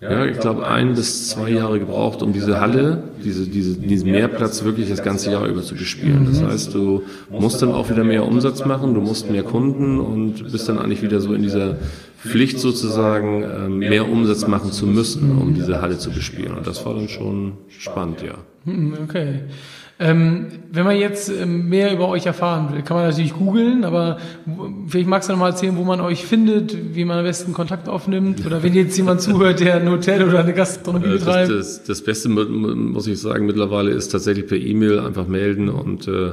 ja, 0.00 0.24
ich 0.24 0.38
glaube, 0.38 0.66
ein 0.66 0.94
bis 0.94 1.28
zwei 1.28 1.50
Jahre 1.50 1.78
gebraucht, 1.78 2.22
um 2.22 2.32
diese 2.32 2.58
Halle, 2.58 3.02
diese, 3.22 3.46
diese, 3.46 3.74
diesen 3.74 4.10
Mehrplatz 4.10 4.64
wirklich 4.64 4.88
das 4.88 5.02
ganze 5.02 5.30
Jahr 5.30 5.46
über 5.46 5.62
zu 5.62 5.74
bespielen. 5.74 6.26
Das 6.26 6.42
heißt, 6.42 6.74
du 6.74 7.02
musst 7.28 7.60
dann 7.60 7.72
auch 7.72 7.90
wieder 7.90 8.02
mehr 8.02 8.24
Umsatz 8.26 8.64
machen, 8.64 8.94
du 8.94 9.02
musst 9.02 9.30
mehr 9.30 9.42
Kunden 9.42 10.00
und 10.00 10.50
bist 10.50 10.70
dann 10.70 10.78
eigentlich 10.78 11.02
wieder 11.02 11.20
so 11.20 11.34
in 11.34 11.42
dieser 11.42 11.76
Pflicht 12.18 12.60
sozusagen, 12.60 13.42
ähm, 13.42 13.78
mehr 13.78 14.08
Umsatz 14.08 14.46
machen 14.46 14.72
zu 14.72 14.86
müssen, 14.86 15.36
um 15.36 15.54
diese 15.54 15.82
Halle 15.82 15.98
zu 15.98 16.10
bespielen. 16.10 16.54
Und 16.54 16.66
das 16.66 16.86
war 16.86 16.94
dann 16.94 17.08
schon 17.08 17.52
spannend, 17.68 18.22
ja. 18.22 18.38
Hm, 18.64 18.94
okay. 19.04 19.40
Ähm, 20.02 20.46
wenn 20.72 20.84
man 20.84 20.96
jetzt 20.96 21.28
ähm, 21.28 21.68
mehr 21.68 21.92
über 21.92 22.08
euch 22.08 22.24
erfahren 22.24 22.72
will, 22.72 22.80
kann 22.80 22.96
man 22.96 23.06
natürlich 23.06 23.34
googeln, 23.34 23.84
aber 23.84 24.16
vielleicht 24.88 25.06
magst 25.06 25.28
du 25.28 25.34
noch 25.34 25.40
mal 25.40 25.50
erzählen, 25.50 25.76
wo 25.76 25.84
man 25.84 26.00
euch 26.00 26.24
findet, 26.24 26.94
wie 26.94 27.04
man 27.04 27.18
am 27.18 27.24
besten 27.24 27.52
Kontakt 27.52 27.86
aufnimmt 27.86 28.46
oder 28.46 28.62
wenn 28.62 28.72
jetzt 28.72 28.96
jemand 28.96 29.20
zuhört, 29.20 29.60
der 29.60 29.76
ein 29.76 29.90
Hotel 29.90 30.26
oder 30.26 30.38
eine 30.38 30.54
Gastronomie 30.54 31.06
äh, 31.06 31.18
betreibt. 31.18 31.50
Das, 31.50 31.80
das, 31.80 31.84
das 31.84 32.02
Beste, 32.02 32.30
muss 32.30 33.06
ich 33.06 33.20
sagen, 33.20 33.44
mittlerweile 33.44 33.90
ist 33.90 34.08
tatsächlich 34.08 34.46
per 34.46 34.56
E-Mail 34.56 35.00
einfach 35.00 35.26
melden 35.26 35.68
und 35.68 36.08
äh, 36.08 36.28
äh, 36.28 36.32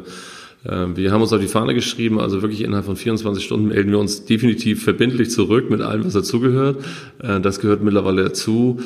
wir 0.95 1.11
haben 1.11 1.21
uns 1.21 1.33
auf 1.33 1.41
die 1.41 1.47
Fahne 1.47 1.73
geschrieben, 1.73 2.21
also 2.21 2.41
wirklich 2.41 2.63
innerhalb 2.63 2.85
von 2.85 2.95
24 2.95 3.43
Stunden 3.43 3.67
melden 3.67 3.91
wir 3.91 3.99
uns 3.99 4.23
definitiv 4.23 4.81
verbindlich 4.81 5.29
zurück 5.29 5.69
mit 5.69 5.81
allem, 5.81 6.05
was 6.05 6.13
dazugehört. 6.13 6.85
Das 7.19 7.59
gehört 7.59 7.83
mittlerweile 7.83 8.23
dazu 8.23 8.79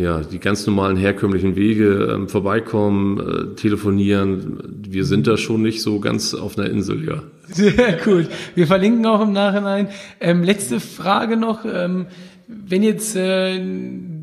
ja, 0.00 0.20
die 0.20 0.38
ganz 0.38 0.66
normalen 0.66 0.96
herkömmlichen 0.96 1.56
Wege 1.56 2.12
ähm, 2.14 2.28
vorbeikommen, 2.28 3.20
äh, 3.20 3.54
telefonieren. 3.54 4.82
Wir 4.88 5.04
sind 5.04 5.26
da 5.26 5.36
schon 5.36 5.62
nicht 5.62 5.82
so 5.82 6.00
ganz 6.00 6.34
auf 6.34 6.58
einer 6.58 6.70
Insel, 6.70 7.06
ja. 7.06 7.22
Sehr 7.48 7.98
gut. 8.02 8.28
Wir 8.54 8.66
verlinken 8.66 9.04
auch 9.06 9.20
im 9.20 9.32
Nachhinein. 9.32 9.88
Ähm, 10.20 10.42
letzte 10.42 10.80
Frage 10.80 11.36
noch. 11.36 11.64
Ähm, 11.64 12.06
wenn 12.46 12.82
jetzt 12.82 13.14
äh, 13.14 13.60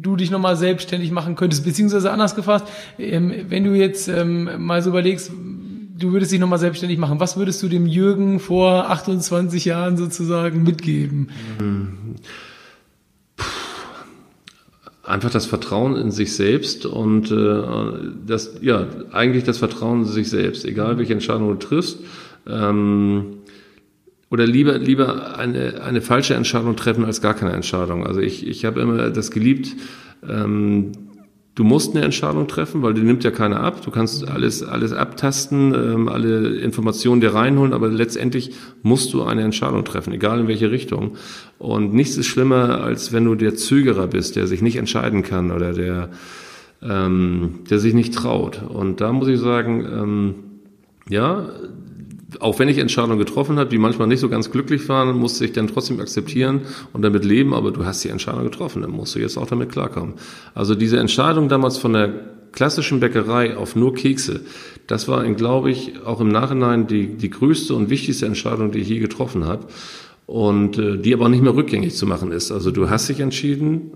du 0.01 0.15
dich 0.15 0.31
nochmal 0.31 0.57
selbstständig 0.57 1.11
machen 1.11 1.35
könntest, 1.35 1.63
beziehungsweise 1.63 2.11
anders 2.11 2.35
gefasst, 2.35 2.67
ähm, 2.97 3.33
wenn 3.49 3.63
du 3.63 3.73
jetzt 3.73 4.07
ähm, 4.07 4.49
mal 4.57 4.81
so 4.81 4.89
überlegst, 4.89 5.31
du 5.31 6.11
würdest 6.11 6.31
dich 6.31 6.39
nochmal 6.39 6.59
selbstständig 6.59 6.97
machen, 6.97 7.19
was 7.19 7.37
würdest 7.37 7.61
du 7.63 7.69
dem 7.69 7.85
Jürgen 7.85 8.39
vor 8.39 8.89
28 8.89 9.65
Jahren 9.65 9.95
sozusagen 9.95 10.63
mitgeben? 10.63 11.29
Mhm 11.59 12.15
einfach 15.07 15.29
das 15.31 15.45
Vertrauen 15.45 15.95
in 15.95 16.11
sich 16.11 16.35
selbst 16.35 16.85
und 16.85 17.31
äh, 17.31 17.63
das, 18.25 18.57
ja, 18.61 18.87
eigentlich 19.11 19.43
das 19.43 19.57
Vertrauen 19.57 20.01
in 20.01 20.05
sich 20.05 20.29
selbst, 20.29 20.65
egal 20.65 20.97
welche 20.97 21.13
Entscheidung 21.13 21.47
du 21.47 21.55
triffst. 21.55 21.99
Ähm, 22.45 23.37
oder 24.29 24.45
lieber, 24.45 24.77
lieber 24.77 25.37
eine, 25.37 25.81
eine 25.81 26.01
falsche 26.01 26.33
Entscheidung 26.35 26.75
treffen 26.75 27.05
als 27.05 27.21
gar 27.21 27.33
keine 27.33 27.53
Entscheidung. 27.53 28.05
Also 28.05 28.19
ich, 28.19 28.45
ich 28.45 28.65
habe 28.65 28.81
immer 28.81 29.09
das 29.09 29.31
geliebt, 29.31 29.73
ähm, 30.27 30.91
Du 31.57 31.63
musst 31.63 31.95
eine 31.95 32.05
Entscheidung 32.05 32.47
treffen, 32.47 32.83
weil 32.83 32.93
die 32.93 33.01
nimmt 33.01 33.23
ja 33.23 33.31
keiner 33.31 33.61
ab. 33.61 33.81
Du 33.83 33.89
kannst 33.89 34.27
alles, 34.29 34.61
alles 34.61 34.93
abtasten, 34.93 35.73
ähm, 35.73 36.07
alle 36.07 36.55
Informationen 36.59 37.19
dir 37.19 37.33
reinholen, 37.33 37.73
aber 37.73 37.87
letztendlich 37.87 38.51
musst 38.83 39.11
du 39.11 39.23
eine 39.23 39.41
Entscheidung 39.41 39.83
treffen, 39.83 40.13
egal 40.13 40.39
in 40.39 40.47
welche 40.47 40.69
Richtung. 40.69 41.17
Und 41.57 41.95
nichts 41.95 42.15
ist 42.15 42.27
schlimmer, 42.27 42.83
als 42.83 43.11
wenn 43.11 43.25
du 43.25 43.33
der 43.33 43.55
Zögerer 43.55 44.05
bist, 44.05 44.35
der 44.35 44.45
sich 44.45 44.61
nicht 44.61 44.75
entscheiden 44.75 45.23
kann 45.23 45.49
oder 45.49 45.73
der, 45.73 46.09
ähm, 46.83 47.61
der 47.67 47.79
sich 47.79 47.95
nicht 47.95 48.13
traut. 48.13 48.61
Und 48.61 49.01
da 49.01 49.11
muss 49.11 49.27
ich 49.27 49.39
sagen, 49.39 49.83
ähm, 49.91 50.35
ja, 51.09 51.49
auch 52.39 52.59
wenn 52.59 52.67
ich 52.67 52.77
Entscheidungen 52.77 53.19
getroffen 53.19 53.57
habe, 53.57 53.69
die 53.69 53.77
manchmal 53.77 54.07
nicht 54.07 54.19
so 54.19 54.29
ganz 54.29 54.51
glücklich 54.51 54.89
waren, 54.89 55.17
musste 55.17 55.45
ich 55.45 55.53
dann 55.53 55.67
trotzdem 55.67 55.99
akzeptieren 55.99 56.61
und 56.93 57.01
damit 57.01 57.23
leben, 57.23 57.53
aber 57.53 57.71
du 57.71 57.85
hast 57.85 58.03
die 58.03 58.09
Entscheidung 58.09 58.43
getroffen, 58.43 58.81
dann 58.81 58.91
musst 58.91 59.15
du 59.15 59.19
jetzt 59.19 59.37
auch 59.37 59.47
damit 59.47 59.71
klarkommen. 59.71 60.15
Also 60.53 60.75
diese 60.75 60.99
Entscheidung 60.99 61.47
damals 61.47 61.77
von 61.77 61.93
der 61.93 62.13
klassischen 62.51 62.99
Bäckerei 62.99 63.55
auf 63.55 63.75
nur 63.75 63.93
Kekse, 63.93 64.41
das 64.87 65.07
war, 65.07 65.23
glaube 65.33 65.71
ich, 65.71 66.01
auch 66.05 66.19
im 66.19 66.29
Nachhinein 66.29 66.87
die, 66.87 67.15
die 67.15 67.29
größte 67.29 67.73
und 67.73 67.89
wichtigste 67.89 68.25
Entscheidung, 68.25 68.71
die 68.71 68.79
ich 68.79 68.89
je 68.89 68.99
getroffen 68.99 69.45
habe 69.45 69.67
und 70.25 70.77
äh, 70.77 70.97
die 70.97 71.13
aber 71.13 71.29
nicht 71.29 71.41
mehr 71.41 71.55
rückgängig 71.55 71.95
zu 71.95 72.05
machen 72.05 72.31
ist. 72.31 72.51
Also 72.51 72.71
du 72.71 72.89
hast 72.89 73.07
dich 73.07 73.21
entschieden, 73.21 73.91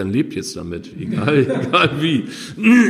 dann 0.00 0.10
lebt 0.10 0.34
jetzt 0.34 0.56
damit, 0.56 0.90
egal, 0.98 1.38
egal 1.68 1.90
wie. 2.00 2.24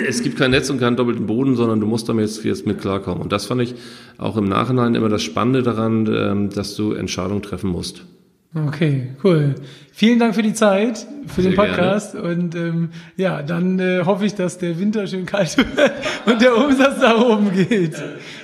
Es 0.07 0.23
gibt 0.23 0.39
kein 0.39 0.53
Netz 0.53 0.71
und 0.71 0.79
keinen 0.79 0.97
doppelten 0.97 1.27
Boden, 1.27 1.57
sondern 1.57 1.81
du 1.81 1.87
musst 1.87 2.09
damit 2.09 2.27
jetzt, 2.27 2.45
jetzt 2.45 2.67
mit 2.67 2.81
klarkommen. 2.81 3.23
Und 3.23 3.33
das 3.33 3.47
fand 3.47 3.61
ich 3.61 3.75
auch 4.17 4.37
im 4.37 4.49
Nachhinein 4.49 4.95
immer 4.95 5.09
das 5.09 5.23
Spannende 5.23 5.63
daran, 5.63 6.07
ähm, 6.07 6.51
dass 6.51 6.75
du 6.77 6.93
Entscheidungen 6.93 7.43
treffen 7.43 7.71
musst. 7.71 8.05
Okay, 8.53 9.11
cool. 9.23 9.55
Vielen 9.93 10.19
Dank 10.19 10.35
für 10.35 10.43
die 10.43 10.55
Zeit, 10.55 11.07
für 11.27 11.43
Sehr 11.43 11.53
den 11.53 11.57
Podcast. 11.57 12.15
Gerne. 12.15 12.29
Und 12.29 12.55
ähm, 12.57 12.89
ja, 13.17 13.43
dann 13.43 13.79
äh, 13.79 14.03
hoffe 14.05 14.27
ich, 14.27 14.35
dass 14.35 14.59
der 14.59 14.81
Winter 14.81 15.07
schön 15.07 15.25
kalt 15.25 15.57
wird 15.77 15.93
und 16.27 16.43
der 16.43 16.57
Umsatz 16.57 17.01
nach 17.01 17.21
oben 17.21 17.53
geht. 17.53 17.95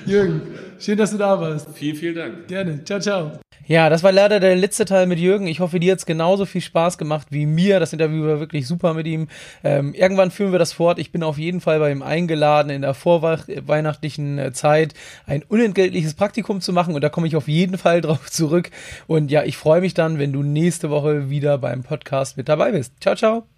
Jürgen, 0.05 0.41
schön, 0.79 0.97
dass 0.97 1.11
du 1.11 1.17
da 1.17 1.39
warst. 1.39 1.67
Vielen, 1.73 1.95
vielen 1.95 2.15
Dank. 2.15 2.47
Gerne. 2.47 2.83
Ciao, 2.83 2.99
ciao. 2.99 3.31
Ja, 3.67 3.89
das 3.89 4.01
war 4.01 4.13
leider 4.13 4.39
der 4.39 4.55
letzte 4.55 4.85
Teil 4.85 5.07
mit 5.07 5.19
Jürgen. 5.19 5.45
Ich 5.45 5.59
hoffe, 5.59 5.79
dir 5.79 5.91
hat's 5.91 6.05
genauso 6.05 6.45
viel 6.45 6.61
Spaß 6.61 6.97
gemacht 6.97 7.27
wie 7.31 7.45
mir. 7.45 7.81
Das 7.81 7.91
Interview 7.91 8.25
war 8.25 8.39
wirklich 8.39 8.65
super 8.65 8.93
mit 8.93 9.07
ihm. 9.07 9.27
Ähm, 9.61 9.93
irgendwann 9.93 10.31
führen 10.31 10.53
wir 10.53 10.59
das 10.59 10.71
fort. 10.71 10.99
Ich 10.99 11.11
bin 11.11 11.21
auf 11.21 11.37
jeden 11.37 11.59
Fall 11.59 11.79
bei 11.79 11.91
ihm 11.91 12.01
eingeladen, 12.01 12.69
in 12.69 12.81
der 12.81 12.93
vorweihnachtlichen 12.93 14.39
äh, 14.39 14.53
Zeit 14.53 14.93
ein 15.25 15.43
unentgeltliches 15.43 16.13
Praktikum 16.13 16.61
zu 16.61 16.71
machen. 16.71 16.95
Und 16.95 17.03
da 17.03 17.09
komme 17.09 17.27
ich 17.27 17.35
auf 17.35 17.49
jeden 17.49 17.77
Fall 17.77 17.99
drauf 17.99 18.31
zurück. 18.31 18.71
Und 19.05 19.31
ja, 19.31 19.43
ich 19.43 19.57
freue 19.57 19.81
mich 19.81 19.93
dann, 19.93 20.17
wenn 20.17 20.31
du 20.31 20.43
nächste 20.43 20.89
Woche 20.89 21.29
wieder 21.29 21.57
beim 21.57 21.83
Podcast 21.83 22.37
mit 22.37 22.47
dabei 22.47 22.71
bist. 22.71 22.93
Ciao, 23.01 23.15
ciao. 23.15 23.56